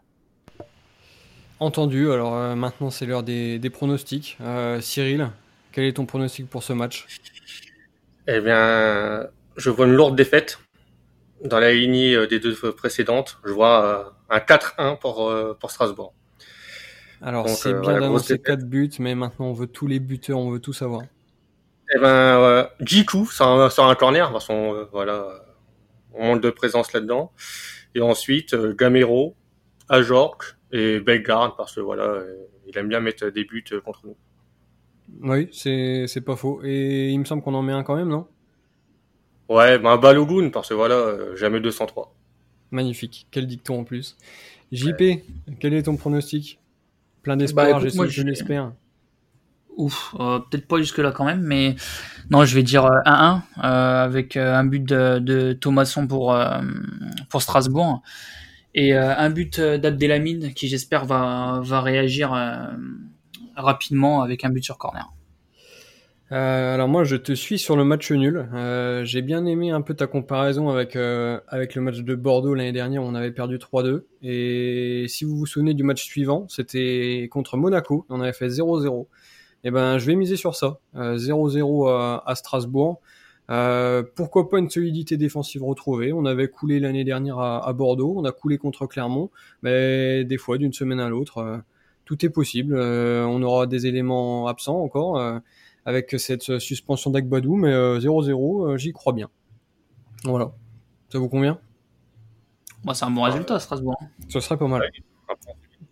Entendu, 1.59 2.11
alors 2.11 2.35
euh, 2.35 2.55
maintenant 2.55 2.89
c'est 2.89 3.05
l'heure 3.05 3.23
des, 3.23 3.69
pronostics. 3.71 4.37
Euh, 4.41 4.81
Cyril, 4.81 5.29
quel 5.71 5.85
est 5.85 5.93
ton 5.93 6.05
pronostic 6.05 6.49
pour 6.49 6.63
ce 6.63 6.73
match? 6.73 7.05
Eh 8.27 8.41
bien, 8.41 9.27
je 9.55 9.69
vois 9.69 9.85
une 9.85 9.93
lourde 9.93 10.15
défaite 10.15 10.59
dans 11.43 11.59
la 11.59 11.73
lignée 11.73 12.15
euh, 12.15 12.27
des 12.27 12.39
deux 12.39 12.55
précédentes. 12.71 13.39
Je 13.45 13.51
vois 13.51 14.15
un 14.29 14.39
4-1 14.39 14.99
pour, 14.99 15.33
pour 15.59 15.71
Strasbourg. 15.71 16.13
Alors 17.21 17.47
c'est 17.49 17.73
bien 17.73 17.99
d'annoncer 17.99 18.39
4 18.39 18.65
buts, 18.65 18.91
mais 18.99 19.15
maintenant 19.15 19.47
on 19.47 19.53
veut 19.53 19.67
tous 19.67 19.87
les 19.87 19.99
buteurs, 19.99 20.37
on 20.37 20.51
veut 20.51 20.59
tout 20.59 20.73
savoir. 20.73 21.03
Eh 21.95 21.99
ben, 21.99 22.67
Jiku 22.81 23.25
sur 23.27 23.47
un, 23.47 23.69
un 23.69 23.95
corner, 23.95 24.31
parce 24.31 24.47
qu'on 24.47 24.87
voilà, 24.91 25.25
on 26.13 26.27
manque 26.27 26.41
de 26.41 26.49
présence 26.49 26.93
là-dedans. 26.93 27.31
Et 27.93 28.01
ensuite, 28.01 28.55
Gamero, 28.75 29.35
Ajork, 29.87 30.55
et 30.75 30.99
Bellegarde 30.99 31.53
parce 31.57 31.75
que 31.75 31.81
voilà, 31.81 32.03
euh, 32.03 32.35
il 32.67 32.77
aime 32.77 32.89
bien 32.89 32.99
mettre 32.99 33.27
des 33.29 33.45
buts 33.45 33.63
euh, 33.71 33.81
contre 33.81 34.01
nous. 34.03 34.15
Oui, 35.21 35.47
c'est, 35.51 36.05
c'est 36.07 36.21
pas 36.21 36.35
faux. 36.35 36.61
Et 36.63 37.09
il 37.11 37.19
me 37.19 37.25
semble 37.25 37.41
qu'on 37.43 37.53
en 37.53 37.61
met 37.61 37.73
un 37.73 37.83
quand 37.83 37.95
même, 37.95 38.09
non? 38.09 38.27
Ouais, 39.49 39.77
ben 39.79 39.97
Balogun 39.97 40.49
parce 40.49 40.69
que 40.69 40.73
voilà, 40.73 40.95
euh, 40.95 41.35
jamais 41.35 41.59
203. 41.59 42.13
Magnifique, 42.71 43.27
quel 43.31 43.47
dicton 43.47 43.81
en 43.81 43.83
plus. 43.83 44.17
JP, 44.71 45.21
quel 45.59 45.73
est 45.73 45.83
ton 45.83 45.95
pronostic? 45.95 46.59
Plein 47.21 47.37
d'espoir, 47.37 47.79
bah, 47.79 48.07
je 48.07 48.21
l'espère. 48.23 48.73
Ouf, 49.77 50.15
peut-être 50.17 50.67
pas 50.67 50.77
jusque 50.77 50.99
là 50.99 51.11
quand 51.11 51.25
même, 51.25 51.41
mais 51.41 51.75
non, 52.29 52.45
je 52.45 52.55
vais 52.55 52.63
dire 52.63 52.85
1-1 53.05 53.41
avec 53.57 54.37
un 54.37 54.63
but 54.63 54.83
de, 54.83 55.19
de 55.19 55.53
Thomasson 55.53 56.07
pour 56.07 56.35
pour 57.29 57.41
Strasbourg 57.41 58.01
et 58.75 58.93
euh, 58.93 59.15
un 59.15 59.29
but 59.29 59.57
euh, 59.57 59.77
d'Abdelhamid 59.77 60.53
qui 60.53 60.67
j'espère 60.67 61.05
va, 61.05 61.61
va 61.63 61.81
réagir 61.81 62.33
euh, 62.33 62.67
rapidement 63.55 64.21
avec 64.21 64.43
un 64.43 64.49
but 64.49 64.63
sur 64.63 64.77
corner. 64.77 65.11
Euh, 66.31 66.73
alors 66.73 66.87
moi, 66.87 67.03
je 67.03 67.15
te 67.15 67.33
suis 67.33 67.59
sur 67.59 67.75
le 67.75 67.83
match 67.83 68.11
nul. 68.11 68.49
Euh, 68.53 69.03
J'ai 69.05 69.21
bien 69.21 69.45
aimé 69.45 69.69
un 69.69 69.81
peu 69.81 69.93
ta 69.93 70.07
comparaison 70.07 70.69
avec 70.69 70.95
euh, 70.95 71.39
avec 71.47 71.75
le 71.75 71.81
match 71.83 71.99
de 71.99 72.15
Bordeaux 72.15 72.55
l'année 72.55 72.71
dernière 72.71 73.03
où 73.03 73.05
on 73.05 73.13
avait 73.15 73.31
perdu 73.31 73.57
3-2. 73.57 74.05
Et 74.23 75.05
si 75.07 75.23
vous 75.23 75.37
vous 75.37 75.45
souvenez 75.45 75.75
du 75.75 75.83
match 75.83 76.03
suivant, 76.03 76.47
c'était 76.49 77.27
contre 77.31 77.57
Monaco. 77.57 78.05
On 78.09 78.21
avait 78.21 78.33
fait 78.33 78.47
0-0. 78.47 79.07
Et 79.63 79.71
ben, 79.71 79.97
je 79.99 80.05
vais 80.07 80.15
miser 80.15 80.35
sur 80.35 80.55
ça. 80.55 80.79
0-0 80.95 81.89
à, 81.89 82.23
à, 82.25 82.35
Strasbourg. 82.35 83.01
pourquoi 84.15 84.49
pas 84.49 84.59
une 84.59 84.69
solidité 84.69 85.17
défensive 85.17 85.63
retrouvée 85.63 86.11
On 86.13 86.25
avait 86.25 86.47
coulé 86.47 86.79
l'année 86.79 87.03
dernière 87.03 87.39
à, 87.39 87.67
à, 87.67 87.73
Bordeaux. 87.73 88.15
On 88.17 88.25
a 88.25 88.31
coulé 88.31 88.57
contre 88.57 88.87
Clermont. 88.87 89.29
Mais 89.61 90.23
des 90.23 90.37
fois, 90.37 90.57
d'une 90.57 90.73
semaine 90.73 90.99
à 90.99 91.09
l'autre, 91.09 91.61
tout 92.05 92.25
est 92.25 92.29
possible. 92.29 92.75
on 92.75 93.43
aura 93.43 93.67
des 93.67 93.85
éléments 93.85 94.47
absents 94.47 94.79
encore 94.81 95.41
avec 95.85 96.15
cette 96.17 96.57
suspension 96.59 97.11
d'Agbadou, 97.11 97.55
mais 97.55 97.71
0-0, 97.71 97.71
euh, 97.71 98.73
euh, 98.73 98.77
j'y 98.77 98.91
crois 98.91 99.13
bien. 99.13 99.29
Voilà. 100.23 100.51
Ça 101.09 101.19
vous 101.19 101.29
convient? 101.29 101.59
Moi, 102.83 102.95
C'est 102.95 103.05
un 103.05 103.11
bon 103.11 103.21
résultat, 103.21 103.59
Strasbourg. 103.59 103.97
Ce 104.27 104.39
serait 104.39 104.57
pas 104.57 104.67
mal. 104.67 104.81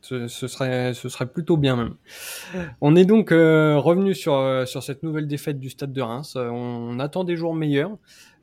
Ce, 0.02 0.28
serait, 0.28 0.94
ce 0.94 1.08
serait 1.08 1.28
plutôt 1.28 1.56
bien 1.56 1.78
même. 1.78 1.96
On 2.82 2.94
est 2.96 3.06
donc 3.06 3.32
euh, 3.32 3.78
revenu 3.78 4.14
sur, 4.14 4.64
sur 4.68 4.84
cette 4.84 5.02
nouvelle 5.02 5.28
défaite 5.28 5.60
du 5.60 5.70
Stade 5.70 5.94
de 5.94 6.02
Reims. 6.02 6.36
On, 6.36 7.00
attend 7.00 7.24
des 7.24 7.38
jours 7.38 7.56
meilleurs. 7.56 7.92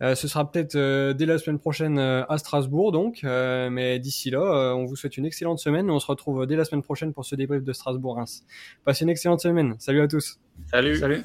ce 0.01 0.27
sera 0.27 0.51
peut-être 0.51 0.75
dès 1.13 1.27
la 1.27 1.37
semaine 1.37 1.59
prochaine 1.59 1.99
à 1.99 2.39
Strasbourg, 2.39 2.93
donc. 2.93 3.21
mais 3.25 3.99
d'ici 3.99 4.31
là, 4.31 4.75
on 4.75 4.87
vous 4.87 4.97
souhaite 4.97 5.19
une 5.19 5.27
excellente 5.27 5.59
semaine. 5.59 5.91
On 5.91 6.01
se 6.01 6.07
retrouve 6.07 6.47
dès 6.47 6.57
la 6.57 6.65
semaine 6.65 6.83
prochaine 6.83 7.13
pour 7.13 7.27
ce 7.27 7.35
débrief 7.35 7.63
de 7.63 7.73
Strasbourg-Reims. 7.75 8.47
Passez 8.85 9.05
une 9.05 9.11
excellente 9.11 9.41
semaine. 9.41 9.75
Salut 9.79 10.01
à 10.01 10.09
tous. 10.09 10.41
Salut. 10.71 10.97
Salut. 10.97 11.25